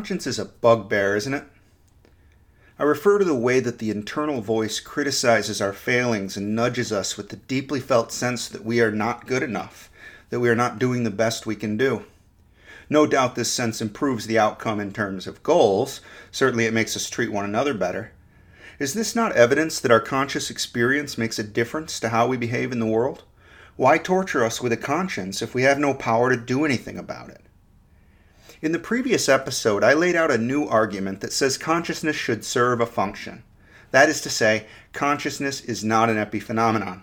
Conscience 0.00 0.26
is 0.26 0.38
a 0.38 0.46
bugbear, 0.46 1.14
isn't 1.14 1.34
it? 1.34 1.44
I 2.78 2.84
refer 2.84 3.18
to 3.18 3.24
the 3.26 3.34
way 3.34 3.60
that 3.60 3.80
the 3.80 3.90
internal 3.90 4.40
voice 4.40 4.80
criticizes 4.80 5.60
our 5.60 5.74
failings 5.74 6.38
and 6.38 6.56
nudges 6.56 6.90
us 6.90 7.18
with 7.18 7.28
the 7.28 7.36
deeply 7.36 7.80
felt 7.80 8.10
sense 8.10 8.48
that 8.48 8.64
we 8.64 8.80
are 8.80 8.90
not 8.90 9.26
good 9.26 9.42
enough, 9.42 9.90
that 10.30 10.40
we 10.40 10.48
are 10.48 10.56
not 10.56 10.78
doing 10.78 11.04
the 11.04 11.10
best 11.10 11.44
we 11.44 11.54
can 11.54 11.76
do. 11.76 12.06
No 12.88 13.06
doubt 13.06 13.34
this 13.34 13.52
sense 13.52 13.82
improves 13.82 14.26
the 14.26 14.38
outcome 14.38 14.80
in 14.80 14.90
terms 14.90 15.26
of 15.26 15.42
goals. 15.42 16.00
Certainly 16.32 16.64
it 16.64 16.72
makes 16.72 16.96
us 16.96 17.10
treat 17.10 17.30
one 17.30 17.44
another 17.44 17.74
better. 17.74 18.12
Is 18.78 18.94
this 18.94 19.14
not 19.14 19.32
evidence 19.32 19.78
that 19.80 19.92
our 19.92 20.00
conscious 20.00 20.48
experience 20.48 21.18
makes 21.18 21.38
a 21.38 21.44
difference 21.44 22.00
to 22.00 22.08
how 22.08 22.26
we 22.26 22.38
behave 22.38 22.72
in 22.72 22.80
the 22.80 22.86
world? 22.86 23.24
Why 23.76 23.98
torture 23.98 24.46
us 24.46 24.62
with 24.62 24.72
a 24.72 24.78
conscience 24.78 25.42
if 25.42 25.54
we 25.54 25.64
have 25.64 25.78
no 25.78 25.92
power 25.92 26.30
to 26.30 26.38
do 26.38 26.64
anything 26.64 26.96
about 26.96 27.28
it? 27.28 27.42
In 28.62 28.72
the 28.72 28.78
previous 28.78 29.28
episode, 29.28 29.84
I 29.84 29.94
laid 29.94 30.16
out 30.16 30.30
a 30.30 30.38
new 30.38 30.66
argument 30.66 31.20
that 31.20 31.32
says 31.32 31.56
consciousness 31.56 32.16
should 32.16 32.44
serve 32.44 32.80
a 32.80 32.86
function. 32.86 33.42
That 33.90 34.08
is 34.08 34.20
to 34.22 34.30
say, 34.30 34.66
consciousness 34.92 35.60
is 35.60 35.84
not 35.84 36.10
an 36.10 36.16
epiphenomenon. 36.16 37.02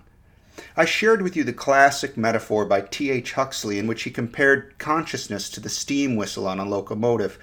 I 0.75 0.85
shared 0.85 1.21
with 1.21 1.35
you 1.35 1.43
the 1.43 1.53
classic 1.53 2.17
metaphor 2.17 2.65
by 2.65 2.81
T.H. 2.81 3.33
Huxley 3.33 3.79
in 3.79 3.87
which 3.87 4.03
he 4.03 4.11
compared 4.11 4.77
consciousness 4.77 5.49
to 5.51 5.59
the 5.59 5.69
steam 5.69 6.15
whistle 6.15 6.47
on 6.47 6.59
a 6.59 6.65
locomotive. 6.65 7.37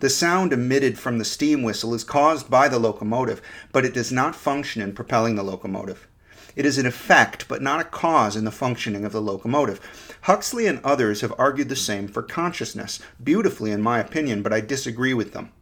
The 0.00 0.10
sound 0.10 0.52
emitted 0.52 0.98
from 0.98 1.18
the 1.18 1.24
steam 1.24 1.62
whistle 1.62 1.94
is 1.94 2.04
caused 2.04 2.50
by 2.50 2.68
the 2.68 2.78
locomotive, 2.78 3.40
but 3.72 3.84
it 3.84 3.94
does 3.94 4.12
not 4.12 4.34
function 4.34 4.82
in 4.82 4.92
propelling 4.94 5.36
the 5.36 5.42
locomotive. 5.42 6.06
It 6.56 6.64
is 6.64 6.78
an 6.78 6.86
effect, 6.86 7.46
but 7.48 7.60
not 7.60 7.80
a 7.80 7.84
cause 7.84 8.34
in 8.34 8.44
the 8.44 8.50
functioning 8.50 9.04
of 9.04 9.12
the 9.12 9.20
locomotive. 9.20 9.78
Huxley 10.22 10.66
and 10.66 10.80
others 10.82 11.20
have 11.20 11.34
argued 11.38 11.68
the 11.68 11.76
same 11.76 12.08
for 12.08 12.22
consciousness, 12.22 12.98
beautifully 13.22 13.70
in 13.70 13.82
my 13.82 14.00
opinion, 14.00 14.42
but 14.42 14.54
I 14.54 14.62
disagree 14.62 15.12
with 15.12 15.34
them. 15.34 15.52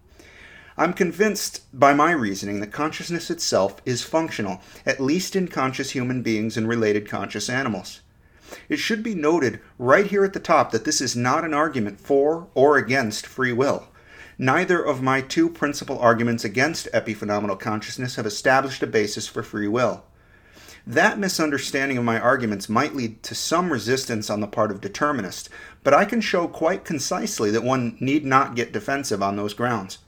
I'm 0.77 0.93
convinced 0.93 1.63
by 1.73 1.95
my 1.95 2.13
reasoning 2.13 2.61
that 2.61 2.73
consciousness 2.73 3.29
itself 3.29 3.83
is 3.85 4.03
functional, 4.03 4.61
at 4.87 5.01
least 5.01 5.35
in 5.35 5.49
conscious 5.49 5.91
human 5.91 6.23
beings 6.23 6.57
and 6.57 6.69
related 6.69 7.09
conscious 7.09 7.51
animals. 7.51 8.01
It 8.69 8.77
should 8.77 9.03
be 9.03 9.17
noted 9.17 9.61
right 9.79 10.07
here 10.07 10.25
at 10.25 10.33
the 10.33 10.41
top 10.41 10.71
that 10.71 10.85
this 10.85 11.01
is 11.01 11.17
not 11.17 11.45
an 11.45 11.55
argument 11.55 12.01
for 12.01 12.49
or 12.55 12.77
against 12.77 13.27
free 13.27 13.53
will. 13.53 13.89
Neither 14.39 14.81
of 14.81 15.03
my 15.03 15.21
two 15.21 15.49
principal 15.49 15.99
arguments 15.99 16.45
against 16.45 16.91
epiphenomenal 16.93 17.59
consciousness 17.59 18.17
have 18.17 18.27
established 18.27 18.83
a 18.83 18.87
basis 18.87 19.27
for 19.27 19.43
free 19.43 19.69
will. 19.69 20.05
That 20.87 21.19
misunderstanding 21.19 21.97
of 21.97 22.05
my 22.05 22.21
arguments 22.21 22.69
might 22.69 22.95
lead 22.95 23.23
to 23.23 23.35
some 23.35 23.73
resistance 23.73 24.29
on 24.29 24.41
the 24.41 24.47
part 24.47 24.71
of 24.71 24.83
determinists, 24.83 25.49
but 25.83 25.95
I 25.95 26.05
can 26.05 26.21
show 26.21 26.47
quite 26.47 26.85
concisely 26.85 27.51
that 27.51 27.65
one 27.65 27.97
need 28.01 28.27
not 28.27 28.55
get 28.55 28.73
defensive 28.73 29.23
on 29.23 29.37
those 29.37 29.55
grounds. 29.55 29.99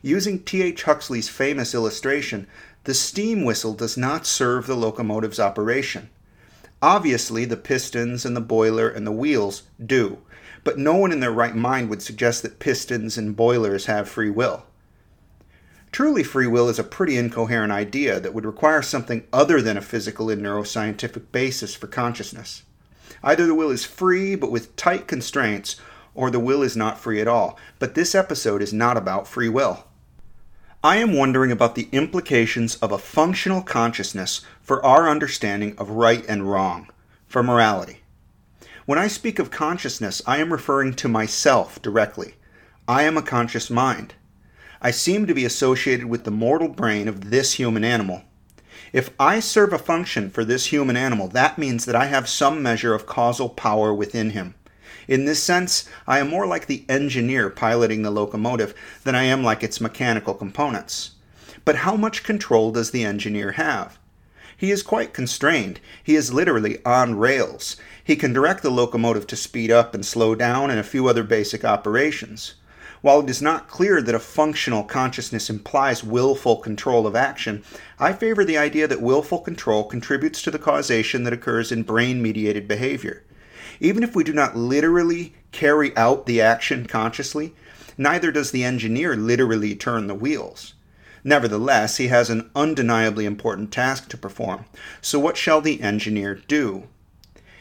Using 0.00 0.38
T.H. 0.38 0.84
Huxley's 0.84 1.28
famous 1.28 1.74
illustration, 1.74 2.46
the 2.84 2.94
steam 2.94 3.44
whistle 3.44 3.74
does 3.74 3.96
not 3.98 4.26
serve 4.26 4.66
the 4.66 4.76
locomotive's 4.76 5.40
operation. 5.40 6.08
Obviously, 6.80 7.44
the 7.44 7.56
pistons 7.56 8.24
and 8.24 8.36
the 8.36 8.40
boiler 8.40 8.88
and 8.88 9.06
the 9.06 9.12
wheels 9.12 9.64
do, 9.84 10.18
but 10.64 10.78
no 10.78 10.94
one 10.94 11.12
in 11.12 11.20
their 11.20 11.32
right 11.32 11.56
mind 11.56 11.90
would 11.90 12.02
suggest 12.02 12.42
that 12.42 12.58
pistons 12.58 13.18
and 13.18 13.36
boilers 13.36 13.86
have 13.86 14.08
free 14.08 14.30
will. 14.30 14.65
Truly, 15.96 16.22
free 16.22 16.46
will 16.46 16.68
is 16.68 16.78
a 16.78 16.84
pretty 16.84 17.16
incoherent 17.16 17.72
idea 17.72 18.20
that 18.20 18.34
would 18.34 18.44
require 18.44 18.82
something 18.82 19.26
other 19.32 19.62
than 19.62 19.78
a 19.78 19.80
physical 19.80 20.28
and 20.28 20.42
neuroscientific 20.42 21.32
basis 21.32 21.74
for 21.74 21.86
consciousness. 21.86 22.64
Either 23.22 23.46
the 23.46 23.54
will 23.54 23.70
is 23.70 23.86
free 23.86 24.34
but 24.34 24.50
with 24.50 24.76
tight 24.76 25.08
constraints, 25.08 25.76
or 26.14 26.30
the 26.30 26.38
will 26.38 26.62
is 26.62 26.76
not 26.76 27.00
free 27.00 27.18
at 27.18 27.26
all. 27.26 27.58
But 27.78 27.94
this 27.94 28.14
episode 28.14 28.60
is 28.60 28.74
not 28.74 28.98
about 28.98 29.26
free 29.26 29.48
will. 29.48 29.86
I 30.84 30.96
am 30.96 31.14
wondering 31.14 31.50
about 31.50 31.76
the 31.76 31.88
implications 31.92 32.76
of 32.76 32.92
a 32.92 32.98
functional 32.98 33.62
consciousness 33.62 34.42
for 34.60 34.84
our 34.84 35.08
understanding 35.08 35.74
of 35.78 35.88
right 35.88 36.26
and 36.28 36.50
wrong, 36.50 36.90
for 37.26 37.42
morality. 37.42 38.02
When 38.84 38.98
I 38.98 39.08
speak 39.08 39.38
of 39.38 39.50
consciousness, 39.50 40.20
I 40.26 40.40
am 40.40 40.52
referring 40.52 40.92
to 40.96 41.08
myself 41.08 41.80
directly. 41.80 42.34
I 42.86 43.04
am 43.04 43.16
a 43.16 43.22
conscious 43.22 43.70
mind. 43.70 44.12
I 44.86 44.92
seem 44.92 45.26
to 45.26 45.34
be 45.34 45.44
associated 45.44 46.06
with 46.06 46.22
the 46.22 46.30
mortal 46.30 46.68
brain 46.68 47.08
of 47.08 47.30
this 47.30 47.54
human 47.54 47.82
animal. 47.82 48.22
If 48.92 49.10
I 49.18 49.40
serve 49.40 49.72
a 49.72 49.78
function 49.78 50.30
for 50.30 50.44
this 50.44 50.66
human 50.66 50.96
animal, 50.96 51.26
that 51.26 51.58
means 51.58 51.86
that 51.86 51.96
I 51.96 52.06
have 52.06 52.28
some 52.28 52.62
measure 52.62 52.94
of 52.94 53.04
causal 53.04 53.48
power 53.48 53.92
within 53.92 54.30
him. 54.30 54.54
In 55.08 55.24
this 55.24 55.42
sense, 55.42 55.88
I 56.06 56.20
am 56.20 56.30
more 56.30 56.46
like 56.46 56.66
the 56.66 56.84
engineer 56.88 57.50
piloting 57.50 58.02
the 58.02 58.12
locomotive 58.12 58.76
than 59.02 59.16
I 59.16 59.24
am 59.24 59.42
like 59.42 59.64
its 59.64 59.80
mechanical 59.80 60.34
components. 60.34 61.16
But 61.64 61.78
how 61.78 61.96
much 61.96 62.22
control 62.22 62.70
does 62.70 62.92
the 62.92 63.02
engineer 63.02 63.52
have? 63.58 63.98
He 64.56 64.70
is 64.70 64.84
quite 64.84 65.12
constrained. 65.12 65.80
He 66.00 66.14
is 66.14 66.32
literally 66.32 66.78
on 66.84 67.18
rails. 67.18 67.74
He 68.04 68.14
can 68.14 68.32
direct 68.32 68.62
the 68.62 68.70
locomotive 68.70 69.26
to 69.26 69.34
speed 69.34 69.72
up 69.72 69.96
and 69.96 70.06
slow 70.06 70.36
down 70.36 70.70
and 70.70 70.78
a 70.78 70.84
few 70.84 71.08
other 71.08 71.24
basic 71.24 71.64
operations. 71.64 72.54
While 73.02 73.20
it 73.20 73.30
is 73.30 73.42
not 73.42 73.68
clear 73.68 74.00
that 74.00 74.14
a 74.14 74.18
functional 74.18 74.82
consciousness 74.82 75.50
implies 75.50 76.02
willful 76.02 76.56
control 76.56 77.06
of 77.06 77.14
action, 77.14 77.62
I 77.98 78.12
favor 78.12 78.44
the 78.44 78.58
idea 78.58 78.88
that 78.88 79.02
willful 79.02 79.40
control 79.40 79.84
contributes 79.84 80.40
to 80.42 80.50
the 80.50 80.58
causation 80.58 81.24
that 81.24 81.32
occurs 81.32 81.70
in 81.70 81.82
brain 81.82 82.22
mediated 82.22 82.66
behavior. 82.66 83.22
Even 83.80 84.02
if 84.02 84.16
we 84.16 84.24
do 84.24 84.32
not 84.32 84.56
literally 84.56 85.34
carry 85.52 85.96
out 85.96 86.26
the 86.26 86.40
action 86.40 86.86
consciously, 86.86 87.54
neither 87.98 88.32
does 88.32 88.50
the 88.50 88.64
engineer 88.64 89.14
literally 89.14 89.74
turn 89.74 90.06
the 90.06 90.14
wheels. 90.14 90.74
Nevertheless, 91.22 91.96
he 91.96 92.08
has 92.08 92.30
an 92.30 92.50
undeniably 92.54 93.26
important 93.26 93.72
task 93.72 94.08
to 94.10 94.16
perform. 94.16 94.64
So, 95.00 95.18
what 95.18 95.36
shall 95.36 95.60
the 95.60 95.82
engineer 95.82 96.36
do? 96.36 96.84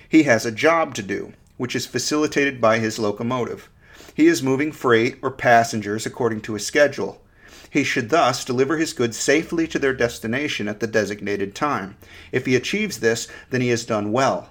He 0.07 0.23
has 0.23 0.45
a 0.45 0.51
job 0.51 0.93
to 0.95 1.01
do, 1.01 1.33
which 1.57 1.75
is 1.75 1.85
facilitated 1.85 2.61
by 2.61 2.79
his 2.79 2.99
locomotive. 2.99 3.69
He 4.13 4.27
is 4.27 4.43
moving 4.43 4.71
freight 4.71 5.17
or 5.21 5.31
passengers 5.31 6.05
according 6.05 6.41
to 6.41 6.55
a 6.55 6.59
schedule. 6.59 7.21
He 7.69 7.83
should 7.83 8.09
thus 8.09 8.45
deliver 8.45 8.77
his 8.77 8.93
goods 8.93 9.17
safely 9.17 9.67
to 9.67 9.79
their 9.79 9.93
destination 9.93 10.67
at 10.67 10.79
the 10.79 10.87
designated 10.87 11.55
time. 11.55 11.97
If 12.31 12.45
he 12.45 12.55
achieves 12.55 12.99
this, 12.99 13.27
then 13.49 13.61
he 13.61 13.69
has 13.69 13.85
done 13.85 14.11
well. 14.11 14.49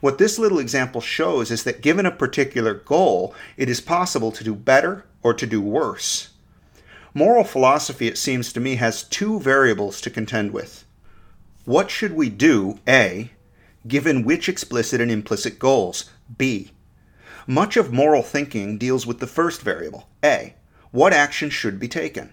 What 0.00 0.18
this 0.18 0.38
little 0.38 0.58
example 0.58 1.00
shows 1.00 1.50
is 1.50 1.64
that 1.64 1.80
given 1.80 2.04
a 2.04 2.10
particular 2.10 2.74
goal, 2.74 3.34
it 3.56 3.68
is 3.68 3.80
possible 3.80 4.30
to 4.32 4.44
do 4.44 4.54
better 4.54 5.06
or 5.22 5.32
to 5.34 5.46
do 5.46 5.60
worse. 5.60 6.30
Moral 7.14 7.44
philosophy, 7.44 8.06
it 8.06 8.18
seems 8.18 8.52
to 8.52 8.60
me, 8.60 8.76
has 8.76 9.02
two 9.02 9.40
variables 9.40 10.00
to 10.02 10.10
contend 10.10 10.52
with. 10.52 10.84
What 11.64 11.90
should 11.90 12.12
we 12.12 12.28
do, 12.28 12.78
A, 12.86 13.30
given 13.86 14.24
which 14.24 14.48
explicit 14.48 15.00
and 15.00 15.10
implicit 15.10 15.58
goals, 15.58 16.10
B? 16.36 16.70
Much 17.50 17.76
of 17.76 17.92
moral 17.92 18.22
thinking 18.22 18.78
deals 18.78 19.08
with 19.08 19.18
the 19.18 19.26
first 19.26 19.60
variable, 19.60 20.08
A. 20.22 20.54
What 20.92 21.12
action 21.12 21.50
should 21.50 21.80
be 21.80 21.88
taken? 21.88 22.32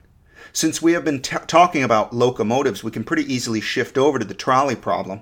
Since 0.54 0.80
we 0.80 0.94
have 0.94 1.04
been 1.04 1.24
t- 1.24 1.36
talking 1.48 1.82
about 1.82 2.14
locomotives, 2.14 2.84
we 2.84 2.92
can 2.92 3.04
pretty 3.04 3.24
easily 3.24 3.60
shift 3.60 3.98
over 3.98 4.20
to 4.20 4.26
the 4.26 4.36
trolley 4.36 4.76
problem. 4.76 5.22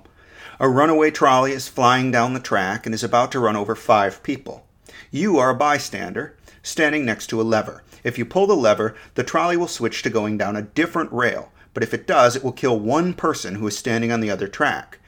A 0.60 0.68
runaway 0.68 1.10
trolley 1.10 1.52
is 1.52 1.66
flying 1.68 2.10
down 2.10 2.34
the 2.34 2.40
track 2.40 2.84
and 2.84 2.94
is 2.94 3.02
about 3.02 3.32
to 3.32 3.40
run 3.40 3.56
over 3.56 3.74
five 3.74 4.22
people. 4.22 4.66
You 5.10 5.38
are 5.38 5.48
a 5.48 5.54
bystander, 5.54 6.36
standing 6.62 7.06
next 7.06 7.28
to 7.28 7.40
a 7.40 7.42
lever. 7.42 7.82
If 8.04 8.18
you 8.18 8.26
pull 8.26 8.46
the 8.46 8.54
lever, 8.54 8.94
the 9.14 9.24
trolley 9.24 9.56
will 9.56 9.66
switch 9.66 10.02
to 10.02 10.10
going 10.10 10.36
down 10.36 10.56
a 10.56 10.60
different 10.60 11.10
rail, 11.10 11.52
but 11.72 11.82
if 11.82 11.94
it 11.94 12.06
does, 12.06 12.36
it 12.36 12.44
will 12.44 12.52
kill 12.52 12.78
one 12.78 13.14
person 13.14 13.54
who 13.54 13.66
is 13.66 13.78
standing 13.78 14.12
on 14.12 14.20
the 14.20 14.30
other 14.30 14.46
track. 14.46 14.98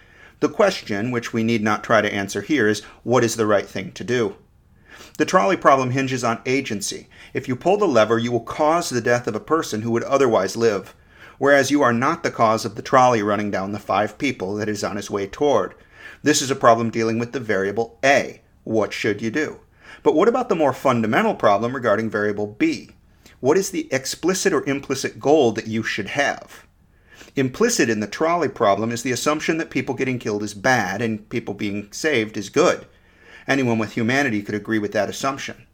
The 0.41 0.49
question, 0.49 1.11
which 1.11 1.35
we 1.35 1.43
need 1.43 1.63
not 1.63 1.85
try 1.85 2.01
to 2.01 2.11
answer 2.11 2.41
here, 2.41 2.67
is 2.67 2.83
what 3.03 3.23
is 3.23 3.37
the 3.37 3.45
right 3.45 3.67
thing 3.67 3.93
to 3.93 4.03
do? 4.03 4.37
The 5.17 5.25
trolley 5.25 5.57
problem 5.57 5.91
hinges 5.91 6.25
on 6.25 6.41
agency. 6.47 7.09
If 7.35 7.49
you 7.49 7.57
pull 7.57 7.77
the 7.77 7.87
lever, 7.87 8.19
you 8.19 8.33
will 8.33 8.41
cause 8.41 8.89
the 8.91 9.01
death 9.01 9.27
of 9.27 9.35
a 9.35 9.41
person 9.41 9.83
who 9.83 9.91
would 9.91 10.05
otherwise 10.05 10.57
live, 10.57 10.95
whereas 11.39 11.71
you 11.71 11.83
are 11.83 11.93
not 11.93 12.23
the 12.23 12.31
cause 12.31 12.65
of 12.65 12.75
the 12.75 12.83
trolley 12.83 13.23
running 13.23 13.51
down 13.51 13.73
the 13.73 13.79
five 13.79 14.19
people 14.19 14.55
that 14.57 14.69
is 14.69 14.85
on 14.85 14.99
its 14.99 15.11
way 15.11 15.27
toward. 15.27 15.75
This 16.23 16.43
is 16.43 16.51
a 16.51 16.57
problem 16.57 16.91
dealing 16.91 17.19
with 17.19 17.33
the 17.33 17.41
variable 17.41 17.99
A. 18.05 18.41
What 18.65 18.93
should 18.93 19.23
you 19.23 19.31
do? 19.31 19.61
But 20.03 20.15
what 20.15 20.29
about 20.29 20.49
the 20.49 20.57
more 20.57 20.73
fundamental 20.73 21.35
problem 21.35 21.75
regarding 21.75 22.11
variable 22.11 22.47
B? 22.47 22.91
What 23.41 23.57
is 23.57 23.71
the 23.71 23.89
explicit 23.93 24.53
or 24.53 24.69
implicit 24.69 25.21
goal 25.21 25.53
that 25.53 25.69
you 25.69 25.83
should 25.83 26.09
have? 26.09 26.67
Implicit 27.37 27.89
in 27.89 28.01
the 28.01 28.07
trolley 28.09 28.49
problem 28.49 28.91
is 28.91 29.03
the 29.03 29.13
assumption 29.13 29.59
that 29.59 29.71
people 29.71 29.95
getting 29.95 30.19
killed 30.19 30.43
is 30.43 30.55
bad 30.55 31.01
and 31.01 31.29
people 31.29 31.55
being 31.55 31.91
saved 31.93 32.37
is 32.37 32.49
good. 32.49 32.87
Anyone 33.49 33.79
with 33.79 33.93
humanity 33.93 34.43
could 34.43 34.55
agree 34.55 34.79
with 34.79 34.93
that 34.93 35.09
assumption. 35.09 35.67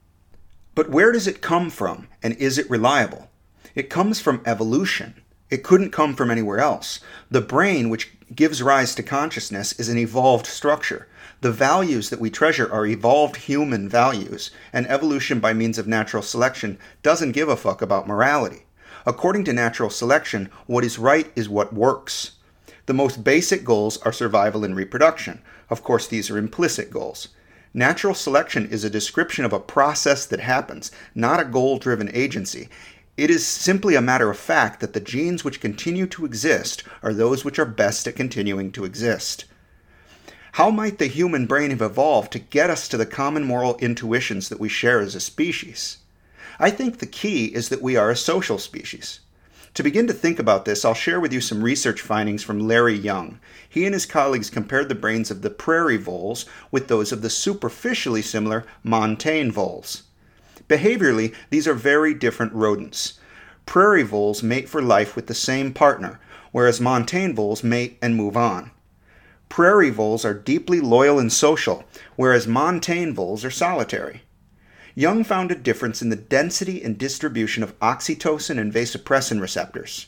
But 0.76 0.90
where 0.90 1.10
does 1.10 1.26
it 1.26 1.42
come 1.42 1.70
from, 1.70 2.06
and 2.22 2.36
is 2.36 2.56
it 2.56 2.70
reliable? 2.70 3.30
It 3.74 3.90
comes 3.90 4.20
from 4.20 4.42
evolution. 4.46 5.20
It 5.50 5.64
couldn't 5.64 5.90
come 5.90 6.14
from 6.14 6.30
anywhere 6.30 6.60
else. 6.60 7.00
The 7.30 7.40
brain, 7.40 7.90
which 7.90 8.12
gives 8.32 8.62
rise 8.62 8.94
to 8.94 9.02
consciousness, 9.02 9.72
is 9.72 9.88
an 9.88 9.98
evolved 9.98 10.46
structure. 10.46 11.08
The 11.40 11.50
values 11.50 12.10
that 12.10 12.20
we 12.20 12.30
treasure 12.30 12.72
are 12.72 12.86
evolved 12.86 13.36
human 13.36 13.88
values, 13.88 14.52
and 14.72 14.86
evolution 14.86 15.40
by 15.40 15.52
means 15.52 15.76
of 15.76 15.88
natural 15.88 16.22
selection 16.22 16.78
doesn't 17.02 17.32
give 17.32 17.48
a 17.48 17.56
fuck 17.56 17.82
about 17.82 18.06
morality. 18.06 18.66
According 19.04 19.44
to 19.44 19.52
natural 19.52 19.90
selection, 19.90 20.48
what 20.66 20.84
is 20.84 20.98
right 20.98 21.30
is 21.34 21.48
what 21.48 21.74
works. 21.74 22.32
The 22.86 22.94
most 22.94 23.24
basic 23.24 23.64
goals 23.64 23.96
are 23.98 24.12
survival 24.12 24.64
and 24.64 24.76
reproduction. 24.76 25.42
Of 25.68 25.82
course, 25.82 26.06
these 26.06 26.30
are 26.30 26.38
implicit 26.38 26.90
goals. 26.90 27.28
Natural 27.76 28.14
selection 28.14 28.68
is 28.68 28.84
a 28.84 28.90
description 28.90 29.44
of 29.44 29.52
a 29.52 29.58
process 29.58 30.26
that 30.26 30.38
happens, 30.38 30.92
not 31.12 31.40
a 31.40 31.44
goal 31.44 31.78
driven 31.78 32.08
agency. 32.14 32.68
It 33.16 33.30
is 33.30 33.44
simply 33.44 33.96
a 33.96 34.00
matter 34.00 34.30
of 34.30 34.38
fact 34.38 34.78
that 34.78 34.92
the 34.92 35.00
genes 35.00 35.42
which 35.42 35.60
continue 35.60 36.06
to 36.06 36.24
exist 36.24 36.84
are 37.02 37.12
those 37.12 37.44
which 37.44 37.58
are 37.58 37.64
best 37.64 38.06
at 38.06 38.14
continuing 38.14 38.70
to 38.72 38.84
exist. 38.84 39.46
How 40.52 40.70
might 40.70 40.98
the 40.98 41.08
human 41.08 41.46
brain 41.46 41.70
have 41.70 41.82
evolved 41.82 42.30
to 42.32 42.38
get 42.38 42.70
us 42.70 42.86
to 42.86 42.96
the 42.96 43.06
common 43.06 43.42
moral 43.42 43.76
intuitions 43.78 44.50
that 44.50 44.60
we 44.60 44.68
share 44.68 45.00
as 45.00 45.16
a 45.16 45.20
species? 45.20 45.96
I 46.60 46.70
think 46.70 46.98
the 46.98 47.06
key 47.06 47.46
is 47.46 47.70
that 47.70 47.82
we 47.82 47.96
are 47.96 48.08
a 48.08 48.16
social 48.16 48.58
species. 48.58 49.18
To 49.74 49.82
begin 49.82 50.06
to 50.06 50.12
think 50.12 50.38
about 50.38 50.64
this, 50.64 50.84
I'll 50.84 50.94
share 50.94 51.18
with 51.18 51.32
you 51.32 51.40
some 51.40 51.64
research 51.64 52.00
findings 52.00 52.44
from 52.44 52.60
Larry 52.60 52.94
Young. 52.94 53.40
He 53.68 53.84
and 53.84 53.92
his 53.92 54.06
colleagues 54.06 54.48
compared 54.48 54.88
the 54.88 54.94
brains 54.94 55.32
of 55.32 55.42
the 55.42 55.50
prairie 55.50 55.96
voles 55.96 56.46
with 56.70 56.86
those 56.86 57.10
of 57.10 57.22
the 57.22 57.30
superficially 57.30 58.22
similar 58.22 58.64
montane 58.84 59.50
voles. 59.50 60.04
Behaviorally, 60.68 61.34
these 61.50 61.66
are 61.66 61.74
very 61.74 62.14
different 62.14 62.52
rodents. 62.52 63.18
Prairie 63.66 64.04
voles 64.04 64.44
mate 64.44 64.68
for 64.68 64.80
life 64.80 65.16
with 65.16 65.26
the 65.26 65.34
same 65.34 65.72
partner, 65.72 66.20
whereas 66.52 66.80
montane 66.80 67.34
voles 67.34 67.64
mate 67.64 67.98
and 68.00 68.14
move 68.14 68.36
on. 68.36 68.70
Prairie 69.48 69.90
voles 69.90 70.24
are 70.24 70.34
deeply 70.34 70.80
loyal 70.80 71.18
and 71.18 71.32
social, 71.32 71.82
whereas 72.14 72.46
montane 72.46 73.12
voles 73.12 73.44
are 73.44 73.50
solitary. 73.50 74.22
Young 74.96 75.24
found 75.24 75.50
a 75.50 75.56
difference 75.56 76.02
in 76.02 76.10
the 76.10 76.16
density 76.16 76.80
and 76.82 76.96
distribution 76.96 77.64
of 77.64 77.76
oxytocin 77.80 78.60
and 78.60 78.72
vasopressin 78.72 79.40
receptors. 79.40 80.06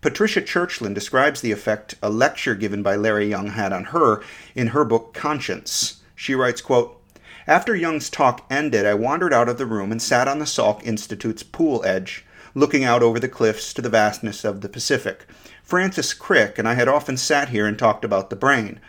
Patricia 0.00 0.40
Churchland 0.42 0.94
describes 0.94 1.40
the 1.40 1.52
effect 1.52 1.94
a 2.02 2.10
lecture 2.10 2.56
given 2.56 2.82
by 2.82 2.96
Larry 2.96 3.28
Young 3.28 3.50
had 3.50 3.72
on 3.72 3.84
her 3.84 4.20
in 4.56 4.68
her 4.68 4.84
book 4.84 5.14
Conscience. 5.14 6.02
She 6.16 6.34
writes, 6.34 6.60
quote, 6.60 7.00
After 7.46 7.76
Young's 7.76 8.10
talk 8.10 8.44
ended, 8.50 8.84
I 8.84 8.94
wandered 8.94 9.32
out 9.32 9.48
of 9.48 9.58
the 9.58 9.66
room 9.66 9.92
and 9.92 10.02
sat 10.02 10.26
on 10.26 10.40
the 10.40 10.44
Salk 10.44 10.82
Institute's 10.82 11.44
pool 11.44 11.84
edge, 11.84 12.24
looking 12.52 12.82
out 12.82 13.04
over 13.04 13.20
the 13.20 13.28
cliffs 13.28 13.72
to 13.74 13.82
the 13.82 13.88
vastness 13.88 14.44
of 14.44 14.60
the 14.60 14.68
Pacific, 14.68 15.26
Francis 15.62 16.12
Crick 16.14 16.58
and 16.58 16.66
I 16.66 16.74
had 16.74 16.88
often 16.88 17.16
sat 17.16 17.50
here 17.50 17.66
and 17.66 17.78
talked 17.78 18.04
about 18.04 18.30
the 18.30 18.36
brain. 18.36 18.80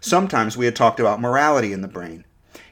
Sometimes 0.00 0.56
we 0.56 0.66
had 0.66 0.76
talked 0.76 1.00
about 1.00 1.20
morality 1.20 1.72
in 1.72 1.80
the 1.80 1.88
brain. 1.88 2.24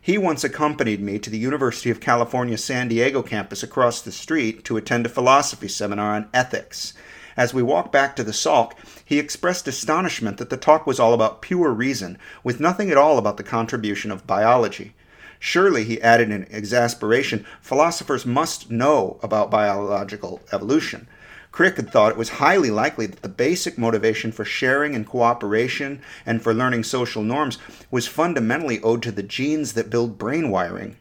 He 0.05 0.19
once 0.19 0.43
accompanied 0.43 1.01
me 1.01 1.21
to 1.21 1.31
the 1.31 1.39
University 1.39 1.89
of 1.89 2.01
California 2.01 2.59
San 2.59 2.89
Diego 2.89 3.23
campus 3.23 3.63
across 3.63 4.01
the 4.01 4.11
street 4.11 4.65
to 4.65 4.77
attend 4.77 5.07
a 5.07 5.09
philosophy 5.09 5.69
seminar 5.69 6.17
on 6.17 6.29
ethics. 6.35 6.93
As 7.37 7.55
we 7.55 7.63
walked 7.63 7.93
back 7.93 8.17
to 8.17 8.25
the 8.25 8.33
Salk, 8.33 8.73
he 9.05 9.21
expressed 9.21 9.69
astonishment 9.69 10.39
that 10.39 10.51
the 10.51 10.57
talk 10.57 10.89
was 10.89 10.99
all 10.99 11.15
about 11.15 11.41
pure 11.41 11.71
reason, 11.71 12.19
with 12.43 12.59
nothing 12.59 12.91
at 12.91 12.97
all 12.97 13.17
about 13.17 13.37
the 13.37 13.45
contribution 13.45 14.11
of 14.11 14.27
biology. 14.27 14.93
Surely, 15.39 15.85
he 15.85 16.03
added 16.03 16.33
in 16.33 16.49
exasperation, 16.51 17.47
philosophers 17.61 18.27
must 18.27 18.73
know 18.73 19.21
about 19.23 19.53
biological 19.53 20.41
evolution. 20.51 21.07
Crick 21.53 21.77
had 21.77 21.91
thought 21.91 22.13
it 22.13 22.19
was 22.19 22.41
highly 22.41 22.71
likely 22.71 23.05
that 23.07 23.21
the 23.21 23.29
basic 23.29 23.77
motivation 23.77 24.33
for 24.33 24.45
sharing 24.45 24.95
and 24.95 25.07
cooperation 25.07 26.01
and 26.25 26.43
for 26.43 26.55
learning 26.55 26.85
social 26.85 27.23
norms 27.23 27.59
was 27.91 28.09
fundamentally 28.09 28.81
owed 28.83 29.03
to 29.03 29.13
the 29.13 29.23
genes 29.23 29.75
that 29.75 29.91
build 29.91 30.17
brain 30.17 30.51
wiring. 30.51 30.97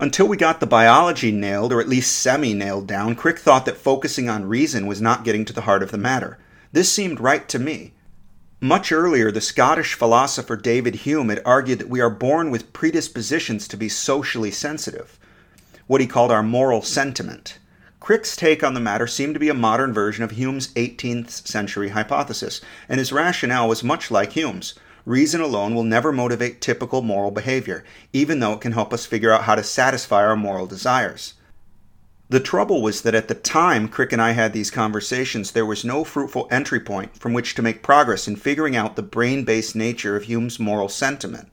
Until 0.00 0.26
we 0.26 0.36
got 0.36 0.58
the 0.58 0.66
biology 0.66 1.30
nailed, 1.30 1.72
or 1.72 1.80
at 1.80 1.88
least 1.88 2.18
semi 2.18 2.54
nailed 2.54 2.88
down, 2.88 3.14
Crick 3.14 3.38
thought 3.38 3.66
that 3.66 3.76
focusing 3.76 4.28
on 4.28 4.48
reason 4.48 4.86
was 4.88 5.00
not 5.00 5.24
getting 5.24 5.44
to 5.44 5.52
the 5.52 5.62
heart 5.62 5.84
of 5.84 5.92
the 5.92 5.98
matter. 5.98 6.38
This 6.72 6.90
seemed 6.92 7.20
right 7.20 7.48
to 7.48 7.58
me. 7.60 7.94
Much 8.60 8.90
earlier, 8.90 9.30
the 9.30 9.40
Scottish 9.40 9.94
philosopher 9.94 10.56
David 10.56 10.96
Hume 10.96 11.28
had 11.28 11.40
argued 11.44 11.78
that 11.78 11.88
we 11.88 12.00
are 12.00 12.10
born 12.10 12.50
with 12.50 12.72
predispositions 12.72 13.68
to 13.68 13.76
be 13.76 13.88
socially 13.88 14.50
sensitive, 14.50 15.20
what 15.86 16.00
he 16.00 16.08
called 16.08 16.32
our 16.32 16.42
moral 16.42 16.82
sentiment. 16.82 17.58
Crick's 18.00 18.36
take 18.36 18.62
on 18.62 18.74
the 18.74 18.80
matter 18.80 19.06
seemed 19.06 19.34
to 19.34 19.40
be 19.40 19.48
a 19.48 19.54
modern 19.54 19.92
version 19.92 20.22
of 20.22 20.30
Hume's 20.30 20.68
18th 20.74 21.46
century 21.46 21.88
hypothesis, 21.90 22.60
and 22.88 22.98
his 22.98 23.12
rationale 23.12 23.68
was 23.68 23.82
much 23.82 24.10
like 24.10 24.32
Hume's. 24.32 24.74
Reason 25.04 25.40
alone 25.40 25.74
will 25.74 25.84
never 25.84 26.12
motivate 26.12 26.60
typical 26.60 27.02
moral 27.02 27.30
behavior, 27.30 27.84
even 28.12 28.40
though 28.40 28.52
it 28.52 28.60
can 28.60 28.72
help 28.72 28.92
us 28.92 29.06
figure 29.06 29.32
out 29.32 29.44
how 29.44 29.54
to 29.54 29.64
satisfy 29.64 30.24
our 30.24 30.36
moral 30.36 30.66
desires. 30.66 31.34
The 32.30 32.40
trouble 32.40 32.82
was 32.82 33.00
that 33.02 33.14
at 33.14 33.28
the 33.28 33.34
time 33.34 33.88
Crick 33.88 34.12
and 34.12 34.20
I 34.20 34.32
had 34.32 34.52
these 34.52 34.70
conversations, 34.70 35.52
there 35.52 35.64
was 35.64 35.84
no 35.84 36.04
fruitful 36.04 36.46
entry 36.50 36.78
point 36.78 37.16
from 37.16 37.32
which 37.32 37.54
to 37.54 37.62
make 37.62 37.82
progress 37.82 38.28
in 38.28 38.36
figuring 38.36 38.76
out 38.76 38.96
the 38.96 39.02
brain 39.02 39.44
based 39.44 39.74
nature 39.74 40.14
of 40.14 40.24
Hume's 40.24 40.60
moral 40.60 40.90
sentiment. 40.90 41.48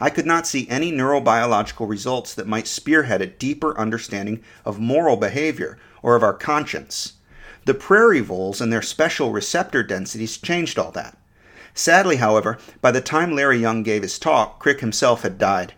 I 0.00 0.10
could 0.10 0.26
not 0.26 0.46
see 0.46 0.68
any 0.68 0.92
neurobiological 0.92 1.88
results 1.88 2.34
that 2.34 2.46
might 2.46 2.66
spearhead 2.66 3.22
a 3.22 3.26
deeper 3.26 3.76
understanding 3.78 4.42
of 4.64 4.78
moral 4.78 5.16
behavior 5.16 5.78
or 6.02 6.16
of 6.16 6.22
our 6.22 6.34
conscience. 6.34 7.14
The 7.64 7.74
prairie 7.74 8.20
voles 8.20 8.60
and 8.60 8.72
their 8.72 8.82
special 8.82 9.32
receptor 9.32 9.82
densities 9.82 10.36
changed 10.36 10.78
all 10.78 10.92
that. 10.92 11.18
Sadly, 11.74 12.16
however, 12.16 12.58
by 12.80 12.90
the 12.90 13.00
time 13.00 13.34
Larry 13.34 13.58
Young 13.58 13.82
gave 13.82 14.02
his 14.02 14.18
talk, 14.18 14.58
Crick 14.60 14.80
himself 14.80 15.22
had 15.22 15.36
died. 15.36 15.74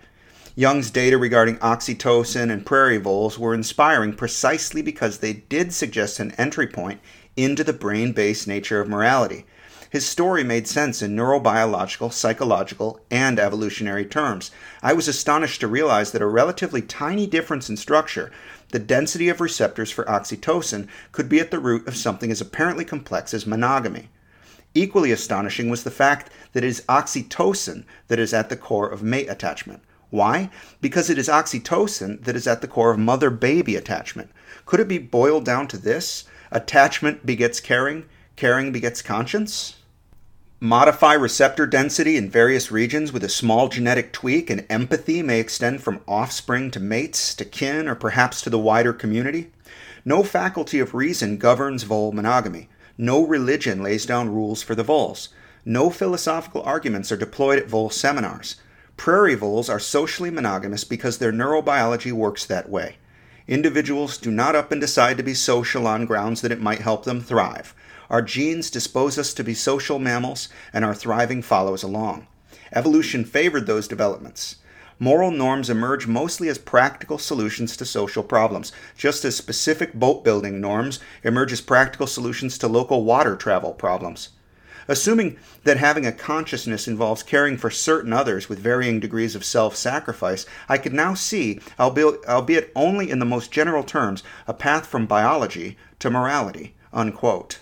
Young's 0.55 0.91
data 0.91 1.17
regarding 1.17 1.57
oxytocin 1.59 2.51
and 2.53 2.67
prairie 2.67 2.99
voles 2.99 3.39
were 3.39 3.55
inspiring 3.55 4.13
precisely 4.13 4.83
because 4.83 5.19
they 5.19 5.33
did 5.33 5.73
suggest 5.73 6.19
an 6.21 6.33
entry 6.33 6.67
point 6.67 7.01
into 7.37 7.63
the 7.63 7.73
brain 7.73 8.13
based 8.13 8.49
nature 8.49 8.81
of 8.81 8.89
morality, 8.89 9.47
his 9.91 10.07
story 10.07 10.45
made 10.45 10.69
sense 10.69 11.01
in 11.01 11.17
neurobiological, 11.17 12.13
psychological, 12.13 13.01
and 13.11 13.39
evolutionary 13.39 14.05
terms. 14.05 14.51
I 14.83 14.93
was 14.93 15.09
astonished 15.09 15.61
to 15.61 15.69
realize 15.69 16.13
that 16.13 16.23
a 16.23 16.27
relatively 16.27 16.83
tiny 16.83 17.27
difference 17.27 17.71
in 17.71 17.77
structure, 17.77 18.31
the 18.71 18.79
density 18.79 19.29
of 19.29 19.41
receptors 19.41 19.91
for 19.91 20.05
oxytocin, 20.05 20.89
could 21.13 21.29
be 21.29 21.41
at 21.41 21.51
the 21.51 21.59
root 21.59 21.89
of 21.89 21.97
something 21.97 22.31
as 22.31 22.41
apparently 22.41 22.85
complex 22.85 23.33
as 23.33 23.47
monogamy. 23.47 24.11
Equally 24.75 25.11
astonishing 25.11 25.71
was 25.71 25.85
the 25.85 25.91
fact 25.91 26.31
that 26.53 26.63
it 26.63 26.69
is 26.69 26.85
oxytocin 26.89 27.85
that 28.09 28.19
is 28.19 28.35
at 28.35 28.51
the 28.51 28.57
core 28.57 28.89
of 28.89 29.03
mate 29.03 29.29
attachment. 29.31 29.83
Why? 30.11 30.51
Because 30.81 31.11
it 31.11 31.19
is 31.19 31.29
oxytocin 31.29 32.25
that 32.25 32.37
is 32.37 32.47
at 32.47 32.61
the 32.61 32.69
core 32.69 32.91
of 32.91 32.99
mother 32.99 33.31
baby 33.31 33.77
attachment. 33.77 34.31
Could 34.67 34.81
it 34.81 34.89
be 34.89 34.99
boiled 34.99 35.45
down 35.45 35.69
to 35.69 35.79
this? 35.79 36.25
Attachment 36.51 37.27
begets 37.27 37.61
caring, 37.61 38.05
caring 38.37 38.73
begets 38.73 39.03
conscience? 39.03 39.77
Modify 40.61 41.13
receptor 41.13 41.69
density 41.69 42.17
in 42.17 42.29
various 42.29 42.73
regions 42.73 43.13
with 43.13 43.23
a 43.23 43.29
small 43.29 43.69
genetic 43.69 44.13
tweak, 44.13 44.51
and 44.51 44.67
empathy 44.69 45.23
may 45.23 45.39
extend 45.39 45.85
from 45.85 46.01
offspring 46.09 46.73
to 46.73 46.81
mates, 46.81 47.33
to 47.37 47.45
kin, 47.45 47.87
or 47.87 47.95
perhaps 47.95 48.43
to 48.43 48.51
the 48.51 48.59
wider 48.59 48.93
community. 48.93 49.53
No 50.05 50.25
faculty 50.25 50.81
of 50.81 50.95
reason 50.95 51.37
governs 51.37 51.85
vole 51.85 52.11
monogamy. 52.11 52.69
No 52.99 53.25
religion 53.25 53.85
lays 53.85 54.05
down 54.05 54.35
rules 54.35 54.61
for 54.61 54.75
the 54.75 54.83
voles. 54.83 55.29
No 55.65 55.91
philosophical 55.91 56.63
arguments 56.63 57.13
are 57.13 57.17
deployed 57.17 57.61
at 57.61 57.69
vole 57.69 57.89
seminars. 57.89 58.57
Prairie 58.97 59.37
voles 59.37 59.69
are 59.69 59.79
socially 59.79 60.31
monogamous 60.31 60.83
because 60.83 61.19
their 61.19 61.31
neurobiology 61.31 62.11
works 62.11 62.45
that 62.45 62.69
way. 62.69 62.97
Individuals 63.47 64.19
do 64.19 64.33
not 64.33 64.57
up 64.57 64.73
and 64.73 64.81
decide 64.81 65.19
to 65.19 65.23
be 65.23 65.35
social 65.35 65.87
on 65.87 66.05
grounds 66.05 66.41
that 66.41 66.51
it 66.51 66.61
might 66.61 66.81
help 66.81 67.05
them 67.05 67.21
thrive. 67.21 67.77
Our 68.11 68.23
genes 68.23 68.71
dispose 68.71 69.19
us 69.19 69.35
to 69.35 69.45
be 69.45 69.55
social 69.55 69.99
mammals, 69.99 70.49
and 70.73 70.85
our 70.85 70.95
thriving 70.95 71.43
follows 71.43 71.83
along. 71.83 72.27
Evolution 72.73 73.25
favored 73.25 73.67
those 73.67 73.89
developments. 73.89 74.57
Moral 74.99 75.31
norms 75.31 75.71
emerge 75.71 76.07
mostly 76.07 76.49
as 76.49 76.59
practical 76.59 77.19
solutions 77.19 77.77
to 77.77 77.85
social 77.85 78.23
problems, 78.23 78.73
just 78.97 79.25
as 79.25 79.37
specific 79.37 79.95
boat 79.95 80.25
building 80.25 80.61
norms 80.61 80.99
emerge 81.23 81.53
as 81.53 81.61
practical 81.61 82.07
solutions 82.07 82.59
to 82.59 82.67
local 82.67 83.05
water 83.05 83.37
travel 83.37 83.73
problems. 83.73 84.31
Assuming 84.89 85.37
that 85.65 85.77
having 85.77 86.07
a 86.07 86.13
consciousness 86.13 86.89
involves 86.89 87.23
caring 87.23 87.59
for 87.59 87.71
certain 87.71 88.13
others 88.13 88.49
with 88.49 88.59
varying 88.59 88.99
degrees 88.99 89.35
of 89.37 89.45
self 89.45 89.77
sacrifice, 89.77 90.47
I 90.69 90.79
could 90.79 90.95
now 90.95 91.13
see, 91.13 91.61
albeit 91.79 92.73
only 92.75 93.11
in 93.11 93.19
the 93.19 93.27
most 93.27 93.53
general 93.53 93.85
terms, 93.85 94.23
a 94.47 94.55
path 94.55 94.87
from 94.87 95.07
biology 95.07 95.77
to 95.99 96.11
morality. 96.11 96.75
Unquote. 96.93 97.61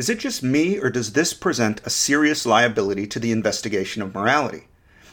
Is 0.00 0.08
it 0.08 0.18
just 0.18 0.42
me, 0.42 0.78
or 0.78 0.88
does 0.88 1.12
this 1.12 1.34
present 1.34 1.82
a 1.84 1.90
serious 1.90 2.46
liability 2.46 3.06
to 3.08 3.18
the 3.18 3.32
investigation 3.32 4.00
of 4.00 4.14
morality? 4.14 4.66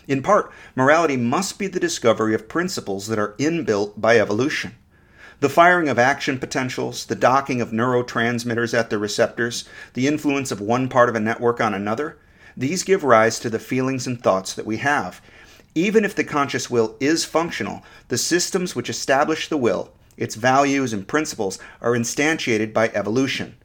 In 0.08 0.24
part, 0.24 0.50
morality 0.77 1.17
must 1.17 1.60
be 1.60 1.67
the 1.67 1.77
discovery 1.77 2.34
of 2.34 2.48
principles 2.48 3.08
that 3.08 3.20
are 3.20 3.34
inbuilt 3.38 4.00
by 4.00 4.17
evolution. 4.17 4.75
The 5.41 5.50
firing 5.50 5.89
of 5.89 6.00
action 6.00 6.39
potentials, 6.39 7.03
the 7.08 7.15
docking 7.15 7.60
of 7.60 7.72
neurotransmitters 7.72 8.74
at 8.74 8.89
the 8.89 8.98
receptors, 8.98 9.67
the 9.94 10.08
influence 10.08 10.51
of 10.51 10.62
one 10.62 10.88
part 10.88 11.10
of 11.10 11.15
a 11.15 11.20
network 11.20 11.60
on 11.60 11.74
another, 11.74 12.17
these 12.56 12.84
give 12.84 13.03
rise 13.03 13.39
to 13.39 13.50
the 13.50 13.60
feelings 13.60 14.08
and 14.08 14.24
thoughts 14.24 14.53
that 14.53 14.65
we 14.65 14.77
have. 14.77 15.20
Even 15.75 16.06
if 16.06 16.15
the 16.15 16.24
conscious 16.24 16.70
will 16.70 16.96
is 17.01 17.25
functional, 17.25 17.84
the 18.08 18.17
systems 18.17 18.74
which 18.74 18.89
establish 18.89 19.50
the 19.50 19.58
will, 19.58 19.91
its 20.15 20.36
values 20.36 20.94
and 20.94 21.10
principles, 21.10 21.60
are 21.82 21.91
instantiated 21.91 22.72
by 22.72 22.88
evolution. 22.94 23.58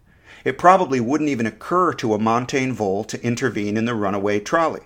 It 0.44 0.58
probably 0.58 0.99
wouldn't 1.00 1.30
even 1.30 1.46
occur 1.46 1.92
to 1.94 2.14
a 2.14 2.18
montane 2.18 2.72
vole 2.72 3.04
to 3.04 3.25
intervene 3.25 3.76
in 3.76 3.84
the 3.84 3.94
runaway 3.94 4.40
trolley. 4.40 4.82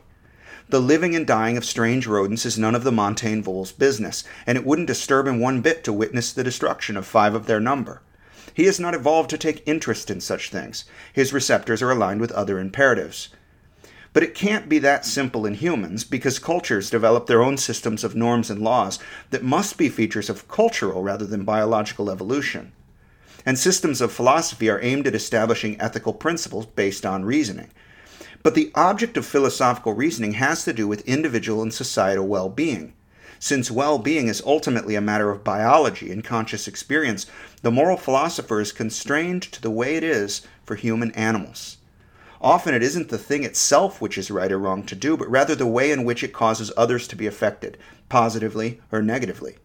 The 0.69 0.81
living 0.81 1.15
and 1.15 1.27
dying 1.27 1.57
of 1.57 1.65
strange 1.65 2.07
rodents 2.07 2.45
is 2.45 2.59
none 2.59 2.75
of 2.75 2.83
the 2.83 2.91
montane 2.91 3.43
vole's 3.43 3.71
business, 3.71 4.25
and 4.47 4.59
it 4.59 4.67
wouldn't 4.67 4.89
disturb 4.89 5.29
him 5.29 5.39
one 5.39 5.61
bit 5.61 5.85
to 5.85 5.93
witness 5.93 6.33
the 6.33 6.43
destruction 6.43 6.97
of 6.97 7.07
five 7.07 7.35
of 7.35 7.47
their 7.47 7.61
number. 7.61 8.03
He 8.53 8.65
has 8.65 8.81
not 8.81 8.95
evolved 8.95 9.31
to 9.31 9.39
take 9.39 9.63
interest 9.67 10.11
in 10.11 10.21
such 10.21 10.51
things. 10.51 10.85
His 11.13 11.33
receptors 11.33 11.83
are 11.83 11.91
aligned 11.91 12.21
with 12.21 12.33
other 12.33 12.59
imperatives. 12.59 13.29
But 14.13 14.23
it 14.23 14.35
can't 14.35 14.69
be 14.69 14.79
that 14.81 15.05
simple 15.05 15.47
in 15.47 15.55
humans 15.55 16.03
because 16.03 16.39
cultures 16.39 16.91
develop 16.91 17.27
their 17.27 17.43
own 17.43 17.59
systems 17.59 18.03
of 18.03 18.17
norms 18.17 18.51
and 18.51 18.63
laws 18.63 18.99
that 19.31 19.45
must 19.45 19.77
be 19.77 19.89
features 19.89 20.29
of 20.29 20.49
cultural 20.49 21.03
rather 21.03 21.27
than 21.27 21.45
biological 21.45 22.11
evolution. 22.11 22.73
And 23.47 23.59
systems 23.59 24.01
of 24.01 24.13
philosophy 24.13 24.69
are 24.69 24.83
aimed 24.83 25.07
at 25.07 25.15
establishing 25.15 25.81
ethical 25.81 26.13
principles 26.13 26.67
based 26.67 27.07
on 27.07 27.25
reasoning. 27.25 27.71
But 28.43 28.55
the 28.55 28.73
object 28.75 29.17
of 29.17 29.25
philosophical 29.25 29.95
reasoning 29.95 30.33
has 30.33 30.65
to 30.65 30.73
do 30.73 30.87
with 30.87 31.09
individual 31.09 31.63
and 31.63 31.73
societal 31.73 32.27
well 32.27 32.49
being. 32.49 32.93
Since 33.39 33.71
well 33.71 33.99
being 33.99 34.29
is 34.29 34.43
ultimately 34.45 34.97
a 34.97 35.01
matter 35.01 35.31
of 35.31 35.45
biology 35.45 36.11
and 36.11 36.25
conscious 36.25 36.67
experience, 36.67 37.27
the 37.63 37.71
moral 37.71 37.97
philosopher 37.97 38.61
is 38.61 38.73
constrained 38.73 39.43
to 39.43 39.63
the 39.63 39.71
way 39.71 39.97
it 39.97 40.03
is 40.03 40.43
for 40.65 40.75
human 40.75 41.13
animals. 41.13 41.77
Often 42.41 42.75
it 42.75 42.83
isn't 42.83 43.09
the 43.09 43.19
thing 43.19 43.45
itself 43.45 44.01
which 44.01 44.19
is 44.19 44.31
right 44.31 44.51
or 44.51 44.59
wrong 44.59 44.85
to 44.85 44.95
do, 44.95 45.17
but 45.17 45.31
rather 45.31 45.55
the 45.55 45.67
way 45.67 45.91
in 45.91 46.05
which 46.05 46.25
it 46.25 46.33
causes 46.33 46.73
others 46.77 47.07
to 47.09 47.17
be 47.17 47.27
affected, 47.27 47.79
positively 48.09 48.81
or 48.91 49.03
negatively. 49.03 49.57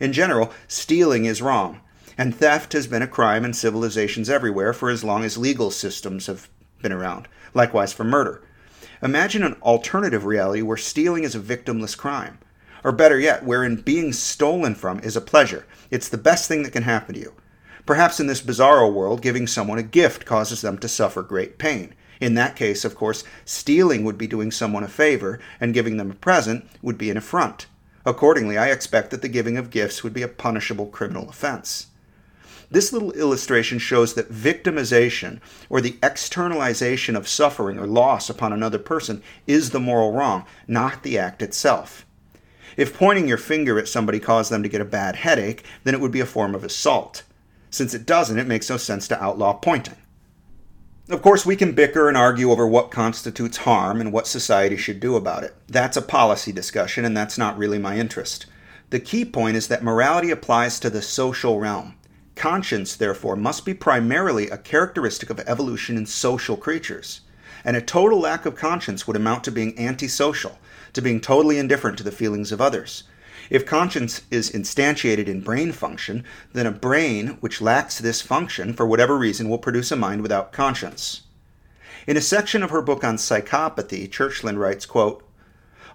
In 0.00 0.12
general, 0.12 0.52
stealing 0.66 1.24
is 1.24 1.42
wrong, 1.42 1.80
and 2.18 2.34
theft 2.34 2.72
has 2.72 2.88
been 2.88 3.00
a 3.00 3.06
crime 3.06 3.44
in 3.44 3.54
civilizations 3.54 4.28
everywhere 4.28 4.72
for 4.72 4.90
as 4.90 5.04
long 5.04 5.22
as 5.22 5.38
legal 5.38 5.70
systems 5.70 6.26
have 6.26 6.48
been 6.82 6.90
around. 6.90 7.28
Likewise 7.54 7.92
for 7.92 8.02
murder. 8.02 8.42
Imagine 9.00 9.44
an 9.44 9.54
alternative 9.62 10.24
reality 10.24 10.60
where 10.60 10.76
stealing 10.76 11.22
is 11.22 11.36
a 11.36 11.40
victimless 11.40 11.96
crime. 11.96 12.38
Or 12.82 12.90
better 12.90 13.20
yet, 13.20 13.44
wherein 13.44 13.76
being 13.76 14.12
stolen 14.12 14.74
from 14.74 14.98
is 15.00 15.16
a 15.16 15.20
pleasure. 15.20 15.64
It's 15.90 16.08
the 16.08 16.18
best 16.18 16.48
thing 16.48 16.64
that 16.64 16.72
can 16.72 16.82
happen 16.82 17.14
to 17.14 17.20
you. 17.20 17.34
Perhaps 17.86 18.18
in 18.18 18.26
this 18.26 18.42
bizarro 18.42 18.92
world, 18.92 19.22
giving 19.22 19.46
someone 19.46 19.78
a 19.78 19.82
gift 19.84 20.26
causes 20.26 20.60
them 20.60 20.76
to 20.78 20.88
suffer 20.88 21.22
great 21.22 21.56
pain. 21.56 21.94
In 22.20 22.34
that 22.34 22.56
case, 22.56 22.84
of 22.84 22.96
course, 22.96 23.22
stealing 23.44 24.02
would 24.02 24.18
be 24.18 24.26
doing 24.26 24.50
someone 24.50 24.82
a 24.82 24.88
favor, 24.88 25.38
and 25.60 25.72
giving 25.72 25.96
them 25.96 26.10
a 26.10 26.14
present 26.14 26.68
would 26.82 26.98
be 26.98 27.10
an 27.10 27.16
affront. 27.16 27.66
Accordingly, 28.04 28.58
I 28.58 28.70
expect 28.70 29.10
that 29.10 29.22
the 29.22 29.28
giving 29.28 29.56
of 29.56 29.70
gifts 29.70 30.02
would 30.02 30.12
be 30.12 30.22
a 30.22 30.28
punishable 30.28 30.86
criminal 30.86 31.28
offense. 31.28 31.86
This 32.70 32.92
little 32.92 33.12
illustration 33.12 33.78
shows 33.78 34.14
that 34.14 34.30
victimization, 34.30 35.40
or 35.70 35.80
the 35.80 35.96
externalization 36.02 37.16
of 37.16 37.26
suffering 37.26 37.78
or 37.78 37.86
loss 37.86 38.28
upon 38.28 38.52
another 38.52 38.78
person, 38.78 39.22
is 39.46 39.70
the 39.70 39.80
moral 39.80 40.12
wrong, 40.12 40.44
not 40.66 41.02
the 41.02 41.18
act 41.18 41.40
itself. 41.40 42.04
If 42.76 42.96
pointing 42.96 43.26
your 43.26 43.38
finger 43.38 43.78
at 43.78 43.88
somebody 43.88 44.20
caused 44.20 44.52
them 44.52 44.62
to 44.62 44.68
get 44.68 44.82
a 44.82 44.84
bad 44.84 45.16
headache, 45.16 45.64
then 45.84 45.94
it 45.94 46.00
would 46.00 46.12
be 46.12 46.20
a 46.20 46.26
form 46.26 46.54
of 46.54 46.62
assault. 46.62 47.22
Since 47.70 47.94
it 47.94 48.06
doesn't, 48.06 48.38
it 48.38 48.46
makes 48.46 48.70
no 48.70 48.76
sense 48.76 49.08
to 49.08 49.22
outlaw 49.22 49.54
pointing. 49.54 49.96
Of 51.08 51.22
course, 51.22 51.46
we 51.46 51.56
can 51.56 51.72
bicker 51.72 52.06
and 52.06 52.18
argue 52.18 52.50
over 52.50 52.66
what 52.66 52.90
constitutes 52.90 53.58
harm 53.58 53.98
and 54.00 54.12
what 54.12 54.26
society 54.26 54.76
should 54.76 55.00
do 55.00 55.16
about 55.16 55.42
it. 55.42 55.56
That's 55.66 55.96
a 55.96 56.02
policy 56.02 56.52
discussion, 56.52 57.06
and 57.06 57.16
that's 57.16 57.38
not 57.38 57.56
really 57.56 57.78
my 57.78 57.96
interest. 57.96 58.44
The 58.90 59.00
key 59.00 59.24
point 59.24 59.56
is 59.56 59.68
that 59.68 59.82
morality 59.82 60.30
applies 60.30 60.78
to 60.80 60.90
the 60.90 61.00
social 61.00 61.58
realm. 61.58 61.94
Conscience, 62.38 62.94
therefore, 62.94 63.34
must 63.34 63.64
be 63.64 63.74
primarily 63.74 64.48
a 64.48 64.56
characteristic 64.56 65.28
of 65.28 65.40
evolution 65.40 65.96
in 65.96 66.06
social 66.06 66.56
creatures. 66.56 67.22
And 67.64 67.76
a 67.76 67.82
total 67.82 68.20
lack 68.20 68.46
of 68.46 68.54
conscience 68.54 69.06
would 69.06 69.16
amount 69.16 69.42
to 69.44 69.50
being 69.50 69.76
antisocial, 69.76 70.58
to 70.92 71.02
being 71.02 71.20
totally 71.20 71.58
indifferent 71.58 71.98
to 71.98 72.04
the 72.04 72.12
feelings 72.12 72.52
of 72.52 72.60
others. 72.60 73.02
If 73.50 73.66
conscience 73.66 74.22
is 74.30 74.52
instantiated 74.52 75.26
in 75.26 75.40
brain 75.40 75.72
function, 75.72 76.24
then 76.52 76.66
a 76.66 76.70
brain 76.70 77.38
which 77.40 77.60
lacks 77.60 77.98
this 77.98 78.22
function, 78.22 78.72
for 78.72 78.86
whatever 78.86 79.18
reason, 79.18 79.48
will 79.48 79.58
produce 79.58 79.90
a 79.90 79.96
mind 79.96 80.22
without 80.22 80.52
conscience. 80.52 81.22
In 82.06 82.16
a 82.16 82.20
section 82.20 82.62
of 82.62 82.70
her 82.70 82.82
book 82.82 83.02
on 83.02 83.16
psychopathy, 83.16 84.08
Churchland 84.08 84.58
writes, 84.58 84.86
quote, 84.86 85.27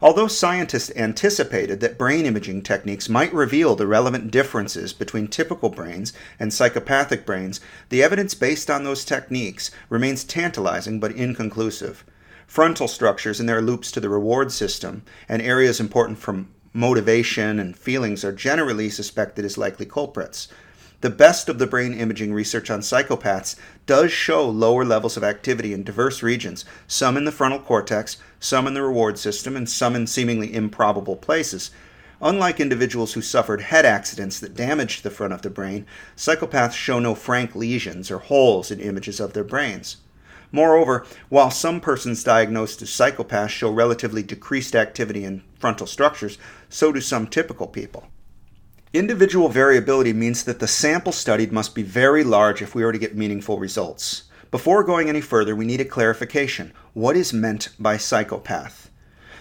Although 0.03 0.27
scientists 0.27 0.91
anticipated 0.97 1.79
that 1.79 1.97
brain 1.97 2.25
imaging 2.25 2.63
techniques 2.63 3.07
might 3.07 3.33
reveal 3.33 3.73
the 3.73 3.87
relevant 3.87 4.31
differences 4.31 4.91
between 4.91 5.29
typical 5.29 5.69
brains 5.69 6.11
and 6.37 6.53
psychopathic 6.53 7.25
brains, 7.25 7.61
the 7.87 8.03
evidence 8.03 8.35
based 8.35 8.69
on 8.69 8.83
those 8.83 9.05
techniques 9.05 9.71
remains 9.87 10.25
tantalizing 10.25 10.99
but 10.99 11.13
inconclusive. 11.13 12.03
Frontal 12.45 12.89
structures 12.89 13.39
and 13.39 13.47
their 13.47 13.61
loops 13.61 13.93
to 13.93 14.01
the 14.01 14.09
reward 14.09 14.51
system 14.51 15.03
and 15.29 15.41
areas 15.41 15.79
important 15.79 16.17
for 16.17 16.43
motivation 16.73 17.57
and 17.57 17.77
feelings 17.77 18.25
are 18.25 18.33
generally 18.33 18.89
suspected 18.89 19.45
as 19.45 19.57
likely 19.57 19.85
culprits. 19.85 20.49
The 21.03 21.09
best 21.09 21.49
of 21.49 21.59
the 21.59 21.67
brain 21.67 21.93
imaging 21.93 22.33
research 22.33 22.69
on 22.69 22.79
psychopaths 22.79 23.57
does 23.85 24.09
show 24.09 24.47
lower 24.49 24.85
levels 24.85 25.17
of 25.17 25.23
activity 25.25 25.73
in 25.73 25.83
diverse 25.83 26.23
regions, 26.23 26.63
some 26.87 27.17
in 27.17 27.25
the 27.25 27.31
frontal 27.33 27.59
cortex, 27.59 28.15
some 28.39 28.67
in 28.67 28.73
the 28.73 28.81
reward 28.81 29.19
system, 29.19 29.57
and 29.57 29.69
some 29.69 29.97
in 29.97 30.07
seemingly 30.07 30.55
improbable 30.55 31.17
places. 31.17 31.71
Unlike 32.21 32.61
individuals 32.61 33.15
who 33.15 33.21
suffered 33.21 33.59
head 33.59 33.85
accidents 33.85 34.39
that 34.39 34.55
damaged 34.55 35.03
the 35.03 35.09
front 35.09 35.33
of 35.33 35.41
the 35.41 35.49
brain, 35.49 35.85
psychopaths 36.15 36.71
show 36.71 36.99
no 36.99 37.15
frank 37.15 37.53
lesions 37.53 38.09
or 38.09 38.19
holes 38.19 38.71
in 38.71 38.79
images 38.79 39.19
of 39.19 39.33
their 39.33 39.43
brains. 39.43 39.97
Moreover, 40.53 41.05
while 41.27 41.51
some 41.51 41.81
persons 41.81 42.23
diagnosed 42.23 42.81
as 42.81 42.87
psychopaths 42.87 43.49
show 43.49 43.69
relatively 43.69 44.23
decreased 44.23 44.73
activity 44.73 45.25
in 45.25 45.43
frontal 45.59 45.85
structures, 45.85 46.37
so 46.69 46.93
do 46.93 47.01
some 47.01 47.27
typical 47.27 47.67
people. 47.67 48.07
Individual 48.93 49.49
variability 49.49 50.13
means 50.13 50.43
that 50.43 50.59
the 50.59 50.67
sample 50.67 51.11
studied 51.11 51.51
must 51.51 51.73
be 51.73 51.81
very 51.81 52.23
large 52.23 52.61
if 52.61 52.75
we 52.75 52.83
are 52.83 52.91
to 52.91 52.99
get 52.99 53.17
meaningful 53.17 53.57
results. 53.57 54.25
Before 54.51 54.83
going 54.83 55.09
any 55.09 55.19
further, 55.19 55.55
we 55.55 55.65
need 55.65 55.81
a 55.81 55.85
clarification. 55.85 56.71
What 56.93 57.17
is 57.17 57.33
meant 57.33 57.69
by 57.79 57.97
psychopath? 57.97 58.91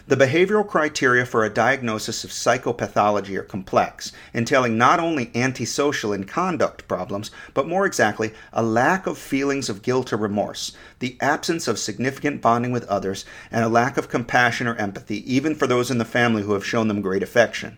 The 0.06 0.16
behavioral 0.16 0.66
criteria 0.66 1.26
for 1.26 1.44
a 1.44 1.52
diagnosis 1.52 2.25
of 2.25 2.30
psychopathology 2.30 3.37
are 3.37 3.42
complex, 3.42 4.11
entailing 4.32 4.78
not 4.78 5.00
only 5.00 5.30
antisocial 5.35 6.14
and 6.14 6.26
conduct 6.26 6.88
problems, 6.88 7.30
but 7.52 7.68
more 7.68 7.85
exactly, 7.85 8.32
a 8.54 8.62
lack 8.62 9.06
of 9.06 9.18
feelings 9.18 9.68
of 9.68 9.82
guilt 9.82 10.14
or 10.14 10.16
remorse, 10.16 10.75
the 11.00 11.18
absence 11.21 11.68
of 11.68 11.78
significant 11.78 12.40
bonding 12.40 12.73
with 12.73 12.88
others, 12.88 13.26
and 13.50 13.62
a 13.62 13.68
lack 13.68 13.99
of 13.99 14.09
compassion 14.09 14.66
or 14.66 14.76
empathy, 14.76 15.30
even 15.30 15.54
for 15.54 15.66
those 15.66 15.90
in 15.90 15.99
the 15.99 16.06
family 16.06 16.42
who 16.42 16.54
have 16.54 16.64
shown 16.64 16.88
them 16.88 17.02
great 17.02 17.23
affection. 17.23 17.76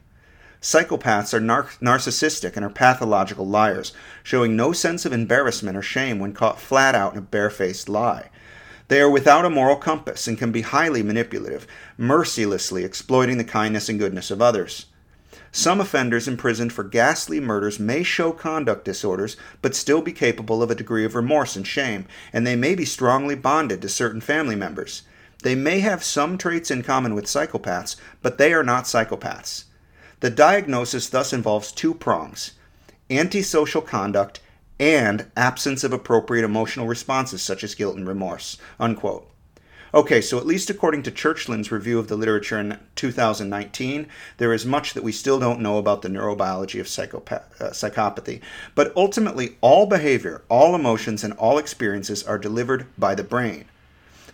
Psychopaths 0.64 1.34
are 1.34 1.40
nar- 1.40 1.68
narcissistic 1.82 2.56
and 2.56 2.64
are 2.64 2.70
pathological 2.70 3.46
liars, 3.46 3.92
showing 4.22 4.56
no 4.56 4.72
sense 4.72 5.04
of 5.04 5.12
embarrassment 5.12 5.76
or 5.76 5.82
shame 5.82 6.18
when 6.18 6.32
caught 6.32 6.58
flat 6.58 6.94
out 6.94 7.12
in 7.12 7.18
a 7.18 7.20
barefaced 7.20 7.86
lie. 7.86 8.30
They 8.88 9.02
are 9.02 9.10
without 9.10 9.44
a 9.44 9.50
moral 9.50 9.76
compass 9.76 10.26
and 10.26 10.38
can 10.38 10.52
be 10.52 10.62
highly 10.62 11.02
manipulative, 11.02 11.66
mercilessly 11.98 12.82
exploiting 12.82 13.36
the 13.36 13.44
kindness 13.44 13.90
and 13.90 13.98
goodness 13.98 14.30
of 14.30 14.40
others. 14.40 14.86
Some 15.52 15.82
offenders 15.82 16.26
imprisoned 16.26 16.72
for 16.72 16.82
ghastly 16.82 17.40
murders 17.40 17.78
may 17.78 18.02
show 18.02 18.32
conduct 18.32 18.86
disorders, 18.86 19.36
but 19.60 19.76
still 19.76 20.00
be 20.00 20.12
capable 20.12 20.62
of 20.62 20.70
a 20.70 20.74
degree 20.74 21.04
of 21.04 21.14
remorse 21.14 21.56
and 21.56 21.66
shame, 21.66 22.06
and 22.32 22.46
they 22.46 22.56
may 22.56 22.74
be 22.74 22.86
strongly 22.86 23.34
bonded 23.34 23.82
to 23.82 23.90
certain 23.90 24.22
family 24.22 24.56
members. 24.56 25.02
They 25.42 25.54
may 25.54 25.80
have 25.80 26.02
some 26.02 26.38
traits 26.38 26.70
in 26.70 26.82
common 26.82 27.14
with 27.14 27.26
psychopaths, 27.26 27.96
but 28.22 28.38
they 28.38 28.54
are 28.54 28.64
not 28.64 28.84
psychopaths. 28.84 29.64
The 30.20 30.30
diagnosis 30.30 31.08
thus 31.08 31.32
involves 31.32 31.72
two 31.72 31.94
prongs 31.94 32.52
antisocial 33.10 33.82
conduct 33.82 34.40
and 34.80 35.30
absence 35.36 35.84
of 35.84 35.92
appropriate 35.92 36.44
emotional 36.44 36.86
responses 36.86 37.42
such 37.42 37.62
as 37.62 37.74
guilt 37.74 37.96
and 37.96 38.08
remorse. 38.08 38.56
Unquote. 38.80 39.30
Okay, 39.92 40.20
so 40.20 40.38
at 40.38 40.46
least 40.46 40.70
according 40.70 41.04
to 41.04 41.12
Churchland's 41.12 41.70
review 41.70 42.00
of 42.00 42.08
the 42.08 42.16
literature 42.16 42.58
in 42.58 42.80
2019, 42.96 44.08
there 44.38 44.52
is 44.52 44.66
much 44.66 44.92
that 44.92 45.04
we 45.04 45.12
still 45.12 45.38
don't 45.38 45.60
know 45.60 45.78
about 45.78 46.02
the 46.02 46.08
neurobiology 46.08 46.80
of 46.80 46.88
psychopath- 46.88 47.60
uh, 47.60 47.70
psychopathy. 47.70 48.40
But 48.74 48.92
ultimately, 48.96 49.56
all 49.60 49.86
behavior, 49.86 50.42
all 50.48 50.74
emotions, 50.74 51.22
and 51.22 51.32
all 51.34 51.58
experiences 51.58 52.24
are 52.24 52.38
delivered 52.38 52.86
by 52.98 53.14
the 53.14 53.22
brain. 53.22 53.66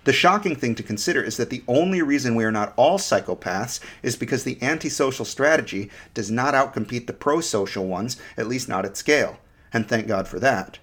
The 0.05 0.13
shocking 0.13 0.57
thing 0.57 0.75
to 0.77 0.83
consider 0.83 1.23
is 1.23 1.37
that 1.37 1.51
the 1.51 1.63
only 1.69 2.01
reason 2.01 2.35
we 2.35 2.45
are 2.45 2.53
not 2.53 2.73
all 2.77 2.99
psychopaths 2.99 3.81
is 4.03 4.17
because 4.17 4.45
the 4.45 4.61
antisocial 4.63 5.27
strategy 5.27 5.91
does 6.15 6.31
not 6.31 6.55
outcompete 6.55 7.07
the 7.07 7.13
pro 7.13 7.41
social 7.41 7.87
ones, 7.87 8.17
at 8.37 8.49
least 8.49 8.69
not 8.69 8.87
at 8.87 8.97
scale. 8.97 9.39
And 9.73 9.89
thank 9.89 10.07
God 10.07 10.27
for 10.27 10.39
that. 10.41 10.79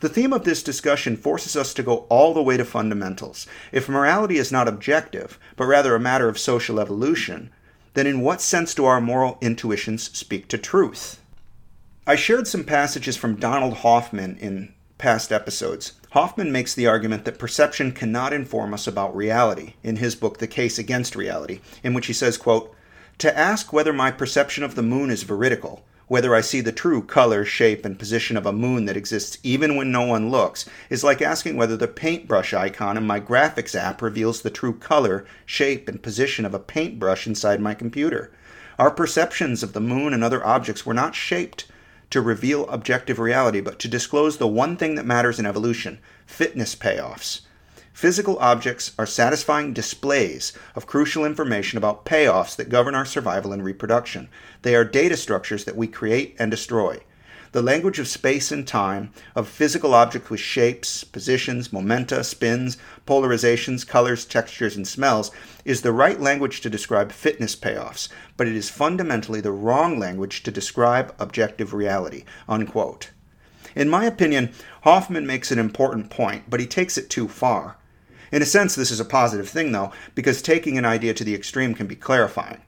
The 0.00 0.08
theme 0.08 0.32
of 0.32 0.44
this 0.44 0.62
discussion 0.62 1.16
forces 1.16 1.54
us 1.56 1.74
to 1.74 1.82
go 1.82 2.06
all 2.08 2.34
the 2.34 2.42
way 2.42 2.56
to 2.56 2.64
fundamentals. 2.64 3.46
If 3.70 3.88
morality 3.88 4.36
is 4.36 4.50
not 4.50 4.66
objective, 4.66 5.38
but 5.56 5.66
rather 5.66 5.94
a 5.94 6.00
matter 6.00 6.28
of 6.28 6.38
social 6.38 6.80
evolution, 6.80 7.50
then 7.94 8.06
in 8.06 8.20
what 8.20 8.40
sense 8.40 8.74
do 8.74 8.84
our 8.84 9.00
moral 9.00 9.38
intuitions 9.40 10.16
speak 10.16 10.48
to 10.48 10.58
truth? 10.58 11.20
I 12.04 12.16
shared 12.16 12.48
some 12.48 12.64
passages 12.64 13.16
from 13.16 13.36
Donald 13.36 13.74
Hoffman 13.74 14.38
in 14.38 14.74
past 14.98 15.30
episodes. 15.30 15.92
Hoffman 16.12 16.52
makes 16.52 16.74
the 16.74 16.86
argument 16.86 17.24
that 17.24 17.38
perception 17.38 17.90
cannot 17.92 18.34
inform 18.34 18.74
us 18.74 18.86
about 18.86 19.16
reality 19.16 19.76
in 19.82 19.96
his 19.96 20.14
book 20.14 20.36
The 20.36 20.46
Case 20.46 20.78
Against 20.78 21.16
Reality, 21.16 21.60
in 21.82 21.94
which 21.94 22.06
he 22.06 22.12
says, 22.12 22.36
quote, 22.36 22.74
"To 23.16 23.34
ask 23.34 23.72
whether 23.72 23.94
my 23.94 24.10
perception 24.10 24.62
of 24.62 24.74
the 24.74 24.82
moon 24.82 25.08
is 25.08 25.22
veridical, 25.22 25.86
whether 26.08 26.34
I 26.34 26.42
see 26.42 26.60
the 26.60 26.70
true 26.70 27.00
color, 27.00 27.46
shape, 27.46 27.86
and 27.86 27.98
position 27.98 28.36
of 28.36 28.44
a 28.44 28.52
moon 28.52 28.84
that 28.84 28.96
exists 28.96 29.38
even 29.42 29.74
when 29.74 29.90
no 29.90 30.02
one 30.02 30.30
looks, 30.30 30.66
is 30.90 31.02
like 31.02 31.22
asking 31.22 31.56
whether 31.56 31.78
the 31.78 31.88
paintbrush 31.88 32.52
icon 32.52 32.98
in 32.98 33.06
my 33.06 33.18
graphics 33.18 33.74
app 33.74 34.02
reveals 34.02 34.42
the 34.42 34.50
true 34.50 34.74
color, 34.74 35.24
shape, 35.46 35.88
and 35.88 36.02
position 36.02 36.44
of 36.44 36.52
a 36.52 36.58
paintbrush 36.58 37.26
inside 37.26 37.58
my 37.58 37.72
computer. 37.72 38.30
Our 38.78 38.90
perceptions 38.90 39.62
of 39.62 39.72
the 39.72 39.80
moon 39.80 40.12
and 40.12 40.22
other 40.22 40.44
objects 40.44 40.84
were 40.84 40.92
not 40.92 41.14
shaped 41.14 41.64
to 42.12 42.20
reveal 42.20 42.68
objective 42.68 43.18
reality, 43.18 43.60
but 43.60 43.78
to 43.80 43.88
disclose 43.88 44.36
the 44.36 44.46
one 44.46 44.76
thing 44.76 44.94
that 44.94 45.04
matters 45.04 45.38
in 45.38 45.46
evolution 45.46 45.98
fitness 46.26 46.74
payoffs. 46.74 47.40
Physical 47.92 48.38
objects 48.38 48.92
are 48.98 49.06
satisfying 49.06 49.72
displays 49.72 50.52
of 50.74 50.86
crucial 50.86 51.24
information 51.24 51.76
about 51.76 52.04
payoffs 52.04 52.56
that 52.56 52.70
govern 52.70 52.94
our 52.94 53.04
survival 53.04 53.52
and 53.52 53.62
reproduction. 53.64 54.28
They 54.62 54.74
are 54.74 54.84
data 54.84 55.16
structures 55.16 55.64
that 55.64 55.76
we 55.76 55.86
create 55.86 56.36
and 56.38 56.50
destroy 56.50 57.00
the 57.52 57.62
language 57.62 57.98
of 57.98 58.08
space 58.08 58.50
and 58.50 58.66
time, 58.66 59.10
of 59.34 59.46
physical 59.46 59.94
objects 59.94 60.30
with 60.30 60.40
shapes, 60.40 61.04
positions, 61.04 61.72
momenta, 61.72 62.24
spins, 62.24 62.78
polarizations, 63.06 63.86
colors, 63.86 64.24
textures, 64.24 64.74
and 64.74 64.88
smells, 64.88 65.30
is 65.64 65.82
the 65.82 65.92
right 65.92 66.18
language 66.18 66.62
to 66.62 66.70
describe 66.70 67.12
fitness 67.12 67.54
payoffs, 67.54 68.08
but 68.38 68.48
it 68.48 68.56
is 68.56 68.70
fundamentally 68.70 69.40
the 69.40 69.52
wrong 69.52 69.98
language 69.98 70.42
to 70.42 70.50
describe 70.50 71.14
objective 71.18 71.74
reality. 71.74 72.24
Unquote. 72.48 73.10
In 73.74 73.88
my 73.88 74.06
opinion, 74.06 74.52
Hoffman 74.82 75.26
makes 75.26 75.50
an 75.50 75.58
important 75.58 76.10
point, 76.10 76.44
but 76.48 76.60
he 76.60 76.66
takes 76.66 76.96
it 76.96 77.10
too 77.10 77.28
far. 77.28 77.76
In 78.30 78.40
a 78.40 78.46
sense, 78.46 78.74
this 78.74 78.90
is 78.90 79.00
a 79.00 79.04
positive 79.04 79.48
thing, 79.48 79.72
though, 79.72 79.92
because 80.14 80.40
taking 80.40 80.78
an 80.78 80.86
idea 80.86 81.12
to 81.12 81.24
the 81.24 81.34
extreme 81.34 81.74
can 81.74 81.86
be 81.86 81.96
clarifying. 81.96 82.62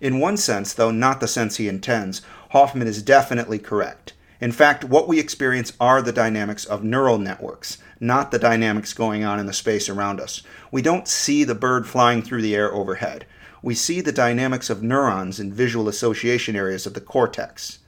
In 0.00 0.20
one 0.20 0.36
sense, 0.36 0.72
though 0.72 0.92
not 0.92 1.20
the 1.20 1.28
sense 1.28 1.56
he 1.56 1.68
intends, 1.68 2.22
Hoffman 2.50 2.86
is 2.86 3.02
definitely 3.02 3.58
correct. 3.58 4.14
In 4.40 4.52
fact, 4.52 4.84
what 4.84 5.06
we 5.06 5.20
experience 5.20 5.74
are 5.78 6.00
the 6.00 6.12
dynamics 6.12 6.64
of 6.64 6.82
neural 6.82 7.18
networks, 7.18 7.76
not 8.00 8.30
the 8.30 8.38
dynamics 8.38 8.94
going 8.94 9.22
on 9.22 9.38
in 9.38 9.44
the 9.44 9.52
space 9.52 9.88
around 9.88 10.18
us. 10.18 10.42
We 10.72 10.80
don't 10.80 11.06
see 11.06 11.44
the 11.44 11.54
bird 11.54 11.86
flying 11.86 12.22
through 12.22 12.40
the 12.40 12.54
air 12.54 12.72
overhead. 12.72 13.26
We 13.62 13.74
see 13.74 14.00
the 14.00 14.12
dynamics 14.12 14.70
of 14.70 14.82
neurons 14.82 15.38
in 15.38 15.52
visual 15.52 15.88
association 15.88 16.56
areas 16.56 16.86
of 16.86 16.94
the 16.94 17.02
cortex. 17.02 17.80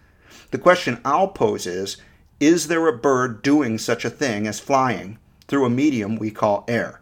The 0.51 0.59
question 0.59 1.01
I'll 1.07 1.29
pose 1.29 1.67
is 1.67 1.97
Is 2.39 2.69
there 2.69 2.87
a 2.87 2.99
bird 2.99 3.41
doing 3.41 3.79
such 3.79 4.05
a 4.05 4.11
thing 4.11 4.47
as 4.47 4.61
flying 4.61 5.19
through 5.49 5.65
a 5.65 5.71
medium 5.71 6.17
we 6.17 6.31
call 6.31 6.67
air? 6.69 7.01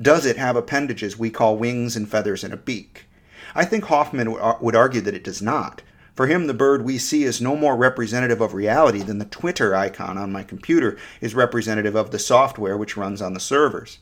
Does 0.00 0.24
it 0.24 0.36
have 0.36 0.54
appendages 0.54 1.18
we 1.18 1.30
call 1.30 1.56
wings 1.56 1.96
and 1.96 2.08
feathers 2.08 2.44
and 2.44 2.54
a 2.54 2.56
beak? 2.56 3.06
I 3.52 3.64
think 3.64 3.84
Hoffman 3.84 4.30
would 4.60 4.76
argue 4.76 5.00
that 5.00 5.14
it 5.14 5.24
does 5.24 5.42
not. 5.42 5.82
For 6.16 6.26
him, 6.26 6.46
the 6.46 6.54
bird 6.54 6.82
we 6.82 6.96
see 6.96 7.24
is 7.24 7.42
no 7.42 7.54
more 7.56 7.76
representative 7.76 8.40
of 8.40 8.54
reality 8.54 9.02
than 9.02 9.18
the 9.18 9.26
Twitter 9.26 9.76
icon 9.76 10.16
on 10.16 10.32
my 10.32 10.42
computer 10.42 10.96
is 11.20 11.34
representative 11.34 11.94
of 11.94 12.10
the 12.10 12.18
software 12.18 12.76
which 12.78 12.96
runs 12.96 13.20
on 13.20 13.34
the 13.34 13.40
servers. 13.40 13.98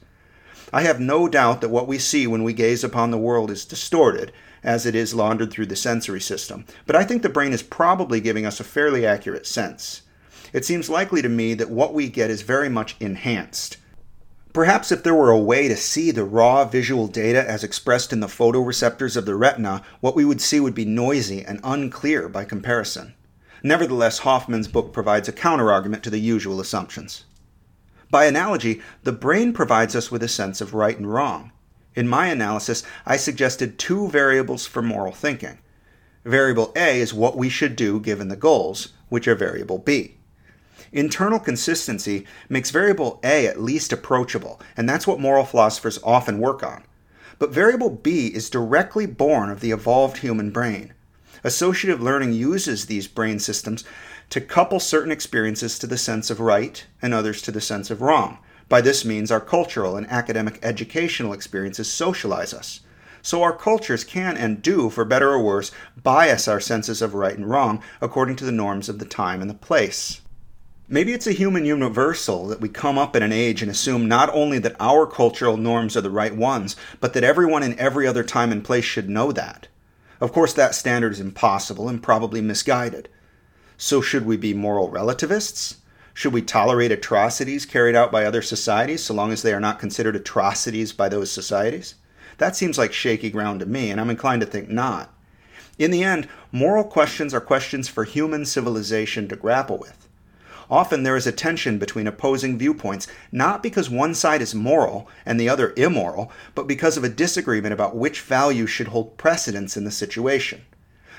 I 0.73 0.83
have 0.83 1.01
no 1.01 1.29
doubt 1.29 1.61
that 1.61 1.71
what 1.71 1.89
we 1.89 1.99
see 1.99 2.29
when 2.29 2.45
we 2.45 2.53
gaze 2.53 2.85
upon 2.85 3.11
the 3.11 3.19
world 3.19 3.51
is 3.51 3.65
distorted, 3.65 4.33
as 4.63 4.87
it 4.87 4.95
is 4.95 5.13
laundered 5.13 5.51
through 5.51 5.67
the 5.67 5.77
sensory 5.77 6.21
system, 6.21 6.65
but 6.87 6.95
I 6.97 7.03
think 7.03 7.23
the 7.23 7.29
brain 7.29 7.53
is 7.53 7.63
probably 7.65 8.21
giving 8.21 8.47
us 8.47 8.61
a 8.61 8.65
fairly 8.65 9.05
accurate 9.05 9.47
sense. 9.47 10.03
It 10.53 10.65
seems 10.65 10.89
likely 10.89 11.21
to 11.21 11.29
me 11.29 11.55
that 11.55 11.69
what 11.69 11.95
we 11.95 12.09
get 12.09 12.31
is 12.31 12.43
very 12.43 12.69
much 12.69 12.95
enhanced. 13.01 13.77
Perhaps 14.55 14.93
if 14.93 15.03
there 15.03 15.17
were 15.17 15.33
a 15.33 15.39
way 15.39 15.67
to 15.67 15.77
see 15.77 16.13
the 16.13 16.23
raw 16.23 16.65
visual 16.65 17.09
data 17.09 17.47
as 17.51 17.65
expressed 17.65 18.13
in 18.13 18.21
the 18.21 18.29
photoreceptors 18.29 19.17
of 19.17 19.27
the 19.27 19.35
retina, 19.35 19.83
what 20.01 20.15
we 20.15 20.25
would 20.25 20.41
see 20.41 20.61
would 20.61 20.77
be 20.77 20.85
noisy 20.85 21.45
and 21.45 21.59
unclear 21.65 22.29
by 22.29 22.45
comparison. 22.45 23.15
Nevertheless, 23.65 24.21
Hoffman's 24.21 24.69
book 24.69 24.93
provides 24.93 25.29
a 25.29 25.33
counterargument 25.33 26.03
to 26.03 26.11
the 26.11 26.21
usual 26.21 26.61
assumptions. 26.61 27.25
By 28.13 28.27
analogy, 28.27 28.81
the 29.03 29.11
brain 29.11 29.53
provides 29.53 29.97
us 29.97 30.13
with 30.13 30.23
a 30.23 30.29
sense 30.29 30.61
of 30.61 30.73
right 30.73 30.97
and 30.97 31.13
wrong. 31.13 31.51
In 31.97 32.07
my 32.07 32.29
analysis, 32.29 32.85
I 33.05 33.17
suggested 33.17 33.77
two 33.77 34.09
variables 34.09 34.67
for 34.67 34.83
moral 34.83 35.13
thinking. 35.13 35.59
Variable 36.25 36.73
A 36.77 37.01
is 37.01 37.13
what 37.13 37.37
we 37.37 37.49
should 37.49 37.75
do 37.75 37.99
given 37.99 38.29
the 38.29 38.37
goals, 38.37 38.93
which 39.09 39.27
are 39.27 39.35
variable 39.35 39.79
B. 39.79 40.19
Internal 40.95 41.41
consistency 41.41 42.25
makes 42.49 42.71
variable 42.71 43.19
A 43.25 43.49
at 43.49 43.61
least 43.61 43.93
approachable, 43.93 44.61
and 44.77 44.89
that's 44.89 45.09
what 45.09 45.19
moral 45.19 45.45
philosophers 45.45 45.99
often 46.05 46.39
work 46.39 46.63
on. 46.63 46.85
But 47.41 47.51
variable 47.51 47.91
B 47.91 48.29
is 48.29 48.49
directly 48.49 49.05
born 49.05 49.51
of 49.51 49.59
the 49.59 49.73
evolved 49.73 50.19
human 50.19 50.53
brain. 50.53 50.95
Associative 51.43 52.01
learning 52.01 52.33
uses 52.33 52.87
these 52.87 53.09
brain 53.09 53.41
systems 53.41 53.83
to 54.31 54.41
couple 54.41 54.79
certain 54.79 55.11
experiences 55.11 55.81
to 55.81 55.89
the 55.89 55.99
sense 55.99 56.31
of 56.31 56.39
right 56.39 56.87
and 57.03 57.13
others 57.13 57.43
to 57.43 57.51
the 57.51 57.61
sense 57.61 57.91
of 57.91 58.01
wrong. 58.01 58.39
By 58.69 58.81
this 58.81 59.05
means, 59.05 59.33
our 59.33 59.41
cultural 59.41 59.97
and 59.97 60.07
academic 60.07 60.61
educational 60.63 61.33
experiences 61.33 61.91
socialize 61.91 62.55
us. 62.55 62.81
So 63.21 63.43
our 63.43 63.57
cultures 63.57 64.05
can 64.05 64.37
and 64.37 64.63
do, 64.63 64.91
for 64.91 65.05
better 65.05 65.31
or 65.31 65.43
worse, 65.43 65.73
bias 66.01 66.47
our 66.47 66.61
senses 66.61 67.03
of 67.03 67.15
right 67.15 67.37
and 67.37 67.51
wrong 67.51 67.83
according 68.01 68.37
to 68.37 68.45
the 68.45 68.53
norms 68.53 68.89
of 68.89 69.01
the 69.01 69.05
time 69.05 69.41
and 69.41 69.51
the 69.51 69.55
place. 69.55 70.21
Maybe 70.87 71.15
it's 71.15 71.27
a 71.27 71.33
human 71.33 71.65
universal 71.65 72.47
that 72.49 72.61
we 72.61 72.69
come 72.69 72.99
up 72.99 73.17
in 73.17 73.23
an 73.23 73.33
age 73.33 73.63
and 73.63 73.71
assume 73.71 74.07
not 74.07 74.29
only 74.35 74.59
that 74.59 74.77
our 74.79 75.07
cultural 75.07 75.57
norms 75.57 75.97
are 75.97 76.03
the 76.03 76.11
right 76.11 76.37
ones, 76.37 76.77
but 77.01 77.15
that 77.15 77.25
everyone 77.25 77.63
in 77.63 77.79
every 77.79 78.07
other 78.07 78.23
time 78.23 78.53
and 78.53 78.63
place 78.63 78.85
should 78.85 79.09
know 79.09 79.33
that. 79.33 79.69
Of 80.21 80.31
course, 80.31 80.53
that 80.53 80.75
standard 80.75 81.13
is 81.13 81.21
impossible 81.21 81.89
and 81.89 82.03
probably 82.03 82.43
misguided. 82.43 83.09
So, 83.79 84.03
should 84.03 84.27
we 84.27 84.37
be 84.37 84.53
moral 84.53 84.91
relativists? 84.91 85.79
Should 86.13 86.35
we 86.35 86.43
tolerate 86.43 86.93
atrocities 86.93 87.65
carried 87.65 87.97
out 87.97 88.13
by 88.13 88.27
other 88.27 88.43
societies 88.43 89.03
so 89.03 89.15
long 89.15 89.33
as 89.33 89.41
they 89.41 89.55
are 89.55 89.61
not 89.61 89.79
considered 89.79 90.15
atrocities 90.15 90.93
by 90.93 91.09
those 91.09 91.33
societies? 91.33 91.95
That 92.37 92.57
seems 92.57 92.77
like 92.77 92.93
shaky 92.93 93.31
ground 93.31 93.61
to 93.61 93.67
me, 93.67 93.91
and 93.91 93.99
I'm 93.99 94.11
inclined 94.11 94.43
to 94.43 94.47
think 94.47 94.69
not. 94.69 95.11
In 95.79 95.91
the 95.91 96.05
end, 96.05 96.29
moral 96.53 96.85
questions 96.85 97.33
are 97.33 97.41
questions 97.41 97.89
for 97.89 98.05
human 98.05 98.45
civilization 98.45 99.29
to 99.29 99.37
grapple 99.37 99.79
with. 99.79 100.04
Often 100.71 101.03
there 101.03 101.17
is 101.17 101.27
a 101.27 101.33
tension 101.33 101.79
between 101.79 102.07
opposing 102.07 102.59
viewpoints, 102.59 103.07
not 103.31 103.63
because 103.63 103.91
one 103.91 104.15
side 104.15 104.41
is 104.41 104.55
moral 104.55 105.09
and 105.27 105.39
the 105.39 105.49
other 105.49 105.75
immoral, 105.77 106.33
but 106.55 106.67
because 106.67 106.97
of 106.97 107.05
a 107.05 107.09
disagreement 107.09 107.75
about 107.75 107.97
which 107.97 108.21
value 108.21 108.67
should 108.67 108.89
hold 108.89 109.17
precedence 109.19 109.77
in 109.77 109.85
the 109.85 109.91
situation. 109.91 110.63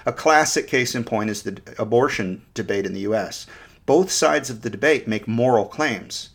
A 0.05 0.13
classic 0.13 0.67
case 0.67 0.93
in 0.95 1.03
point 1.03 1.29
is 1.29 1.43
the 1.43 1.59
abortion 1.77 2.45
debate 2.53 2.85
in 2.85 2.93
the 2.93 3.01
US. 3.01 3.47
Both 3.85 4.11
sides 4.11 4.49
of 4.49 4.61
the 4.61 4.69
debate 4.69 5.07
make 5.07 5.27
moral 5.27 5.65
claims. 5.65 6.29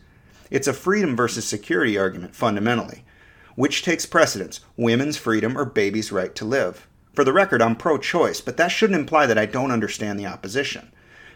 It's 0.51 0.69
a 0.69 0.73
freedom 0.73 1.17
versus 1.17 1.45
security 1.45 1.97
argument, 1.97 2.35
fundamentally. 2.35 3.05
Which 3.55 3.83
takes 3.83 4.07
precedence, 4.07 4.61
women's 4.77 5.17
freedom 5.17 5.57
or 5.57 5.65
babies' 5.65 6.13
right 6.13 6.35
to 6.35 6.45
live? 6.45 6.89
For 7.15 7.25
the 7.25 7.33
record, 7.33 7.61
I'm 7.61 7.77
pro 7.77 7.99
choice, 7.99 8.41
but 8.41 8.57
that 8.57 8.69
shouldn't 8.69 8.99
imply 8.99 9.27
that 9.27 9.39
I 9.39 9.47
don't 9.47 9.71
understand 9.71 10.19
the 10.19 10.27
opposition. 10.27 10.93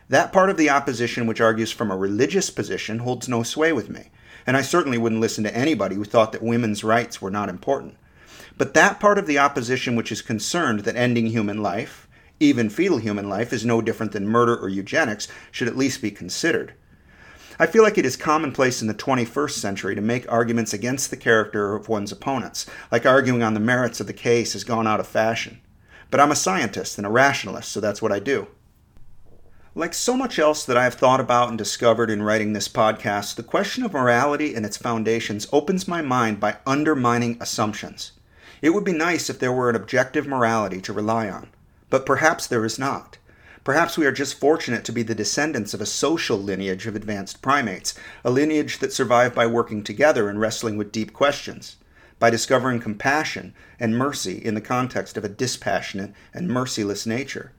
That 0.08 0.32
part 0.32 0.50
of 0.50 0.56
the 0.56 0.68
opposition 0.68 1.26
which 1.26 1.40
argues 1.40 1.72
from 1.72 1.90
a 1.90 1.96
religious 1.96 2.50
position 2.50 2.98
holds 2.98 3.28
no 3.28 3.42
sway 3.42 3.72
with 3.72 3.88
me, 3.88 4.10
and 4.46 4.56
I 4.56 4.62
certainly 4.62 4.98
wouldn't 4.98 5.20
listen 5.20 5.44
to 5.44 5.56
anybody 5.56 5.96
who 5.96 6.04
thought 6.04 6.32
that 6.32 6.42
women's 6.42 6.84
rights 6.84 7.22
were 7.22 7.30
not 7.30 7.48
important. 7.48 7.96
But 8.58 8.74
that 8.74 9.00
part 9.00 9.18
of 9.18 9.26
the 9.26 9.38
opposition 9.38 9.96
which 9.96 10.12
is 10.12 10.20
concerned 10.20 10.80
that 10.80 10.96
ending 10.96 11.26
human 11.26 11.62
life, 11.62 12.06
even 12.38 12.68
fetal 12.68 12.98
human 12.98 13.28
life, 13.28 13.52
is 13.52 13.64
no 13.64 13.80
different 13.80 14.12
than 14.12 14.28
murder 14.28 14.54
or 14.56 14.68
eugenics 14.68 15.26
should 15.50 15.68
at 15.68 15.76
least 15.76 16.02
be 16.02 16.10
considered. 16.10 16.74
I 17.58 17.66
feel 17.66 17.82
like 17.82 17.96
it 17.96 18.04
is 18.04 18.16
commonplace 18.16 18.82
in 18.82 18.88
the 18.88 18.94
21st 18.94 19.52
century 19.52 19.94
to 19.94 20.00
make 20.00 20.30
arguments 20.30 20.74
against 20.74 21.10
the 21.10 21.16
character 21.16 21.74
of 21.74 21.88
one's 21.88 22.12
opponents, 22.12 22.66
like 22.92 23.06
arguing 23.06 23.42
on 23.42 23.54
the 23.54 23.60
merits 23.60 24.00
of 24.00 24.06
the 24.06 24.12
case 24.12 24.52
has 24.52 24.64
gone 24.64 24.86
out 24.86 25.00
of 25.00 25.06
fashion. 25.06 25.60
But 26.10 26.20
I'm 26.20 26.32
a 26.32 26.36
scientist 26.36 26.98
and 26.98 27.06
a 27.06 27.10
rationalist, 27.10 27.72
so 27.72 27.80
that's 27.80 28.02
what 28.02 28.12
I 28.12 28.18
do. 28.18 28.48
Like 29.76 29.92
so 29.92 30.16
much 30.16 30.38
else 30.38 30.64
that 30.64 30.76
I 30.76 30.84
have 30.84 30.94
thought 30.94 31.18
about 31.18 31.48
and 31.48 31.58
discovered 31.58 32.08
in 32.08 32.22
writing 32.22 32.52
this 32.52 32.68
podcast, 32.68 33.34
the 33.34 33.42
question 33.42 33.82
of 33.82 33.92
morality 33.92 34.54
and 34.54 34.64
its 34.64 34.76
foundations 34.76 35.48
opens 35.50 35.88
my 35.88 36.00
mind 36.00 36.38
by 36.38 36.58
undermining 36.64 37.37
assumptions. 37.40 38.12
It 38.62 38.70
would 38.70 38.84
be 38.84 38.92
nice 38.92 39.28
if 39.28 39.40
there 39.40 39.50
were 39.50 39.68
an 39.68 39.74
objective 39.74 40.28
morality 40.28 40.80
to 40.82 40.92
rely 40.92 41.28
on, 41.28 41.48
but 41.90 42.06
perhaps 42.06 42.46
there 42.46 42.64
is 42.64 42.78
not. 42.78 43.18
Perhaps 43.64 43.98
we 43.98 44.06
are 44.06 44.12
just 44.12 44.38
fortunate 44.38 44.84
to 44.84 44.92
be 44.92 45.02
the 45.02 45.12
descendants 45.12 45.74
of 45.74 45.80
a 45.80 45.87
social 45.87 46.38
lineage 46.38 46.87
of 46.87 46.94
advanced 46.94 47.42
primates, 47.42 47.94
a 48.24 48.30
lineage 48.30 48.78
that 48.78 48.92
survived 48.92 49.34
by 49.34 49.44
working 49.44 49.82
together 49.82 50.28
and 50.28 50.40
wrestling 50.40 50.76
with 50.76 50.92
deep 50.92 51.12
questions, 51.12 51.74
by 52.20 52.30
discovering 52.30 52.78
compassion 52.78 53.52
and 53.80 53.98
mercy 53.98 54.38
in 54.38 54.54
the 54.54 54.60
context 54.60 55.16
of 55.16 55.24
a 55.24 55.28
dispassionate 55.28 56.12
and 56.32 56.46
merciless 56.46 57.06
nature. 57.06 57.50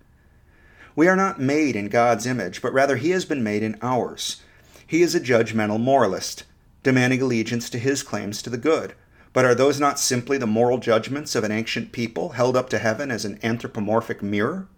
We 0.98 1.10
are 1.10 1.16
not 1.18 1.42
made 1.42 1.76
in 1.76 1.90
God's 1.90 2.26
image, 2.26 2.62
but 2.62 2.72
rather 2.72 2.96
He 2.96 3.10
has 3.10 3.26
been 3.26 3.44
made 3.44 3.64
in 3.64 3.78
ours. 3.82 4.42
He 4.88 5.02
is 5.02 5.14
a 5.14 5.20
judgmental 5.20 5.80
moralist, 5.80 6.46
demanding 6.84 7.22
allegiance 7.22 7.70
to 7.72 7.80
His 7.80 8.02
claims 8.02 8.42
to 8.42 8.50
the 8.50 8.58
good. 8.58 8.94
But 9.34 9.44
are 9.44 9.56
those 9.56 9.78
not 9.78 10.00
simply 10.00 10.38
the 10.38 10.48
moral 10.48 10.78
judgments 10.78 11.36
of 11.36 11.44
an 11.44 11.52
ancient 11.52 11.92
people 11.92 12.30
held 12.30 12.56
up 12.56 12.70
to 12.70 12.80
heaven 12.80 13.12
as 13.12 13.26
an 13.26 13.40
anthropomorphic 13.44 14.24
mirror? 14.24 14.70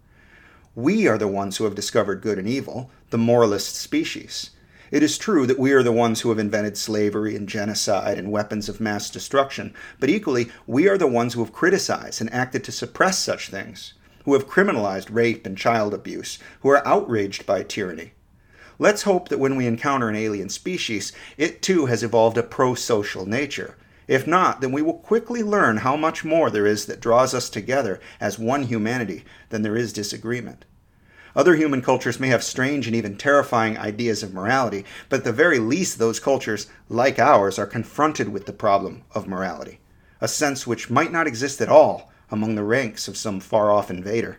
We 0.74 1.06
are 1.06 1.18
the 1.18 1.28
ones 1.28 1.56
who 1.56 1.64
have 1.64 1.76
discovered 1.76 2.20
good 2.20 2.36
and 2.36 2.48
evil, 2.48 2.90
the 3.10 3.18
moralist 3.18 3.76
species. 3.76 4.50
It 4.90 5.04
is 5.04 5.18
true 5.18 5.46
that 5.46 5.58
we 5.58 5.70
are 5.72 5.84
the 5.84 5.92
ones 5.92 6.22
who 6.22 6.30
have 6.30 6.38
invented 6.40 6.76
slavery 6.76 7.36
and 7.36 7.48
genocide 7.48 8.18
and 8.18 8.32
weapons 8.32 8.68
of 8.68 8.80
mass 8.80 9.08
destruction, 9.08 9.72
but 10.00 10.08
equally, 10.08 10.50
we 10.66 10.88
are 10.88 10.98
the 10.98 11.06
ones 11.06 11.34
who 11.34 11.44
have 11.44 11.52
criticized 11.52 12.20
and 12.20 12.32
acted 12.32 12.64
to 12.64 12.72
suppress 12.72 13.18
such 13.18 13.50
things 13.50 13.92
who 14.28 14.34
have 14.34 14.46
criminalized 14.46 15.08
rape 15.10 15.46
and 15.46 15.56
child 15.56 15.94
abuse, 15.94 16.38
who 16.60 16.68
are 16.68 16.86
outraged 16.86 17.46
by 17.46 17.62
tyranny. 17.62 18.12
Let's 18.78 19.04
hope 19.04 19.30
that 19.30 19.38
when 19.38 19.56
we 19.56 19.66
encounter 19.66 20.10
an 20.10 20.16
alien 20.16 20.50
species, 20.50 21.14
it 21.38 21.62
too 21.62 21.86
has 21.86 22.02
evolved 22.02 22.36
a 22.36 22.42
pro 22.42 22.74
social 22.74 23.24
nature. 23.24 23.74
If 24.06 24.26
not, 24.26 24.60
then 24.60 24.70
we 24.70 24.82
will 24.82 24.98
quickly 24.98 25.42
learn 25.42 25.78
how 25.78 25.96
much 25.96 26.26
more 26.26 26.50
there 26.50 26.66
is 26.66 26.84
that 26.84 27.00
draws 27.00 27.32
us 27.32 27.48
together 27.48 28.00
as 28.20 28.38
one 28.38 28.64
humanity 28.64 29.24
than 29.48 29.62
there 29.62 29.78
is 29.78 29.94
disagreement. 29.94 30.66
Other 31.34 31.56
human 31.56 31.80
cultures 31.80 32.20
may 32.20 32.28
have 32.28 32.44
strange 32.44 32.86
and 32.86 32.94
even 32.94 33.16
terrifying 33.16 33.78
ideas 33.78 34.22
of 34.22 34.34
morality, 34.34 34.84
but 35.08 35.20
at 35.20 35.24
the 35.24 35.32
very 35.32 35.58
least, 35.58 35.98
those 35.98 36.20
cultures, 36.20 36.66
like 36.90 37.18
ours, 37.18 37.58
are 37.58 37.66
confronted 37.66 38.28
with 38.28 38.44
the 38.44 38.52
problem 38.52 39.04
of 39.14 39.26
morality, 39.26 39.80
a 40.20 40.28
sense 40.28 40.66
which 40.66 40.90
might 40.90 41.12
not 41.12 41.26
exist 41.26 41.62
at 41.62 41.70
all 41.70 42.12
among 42.30 42.54
the 42.54 42.64
ranks 42.64 43.08
of 43.08 43.16
some 43.16 43.40
far 43.40 43.70
off 43.70 43.90
invader. 43.90 44.38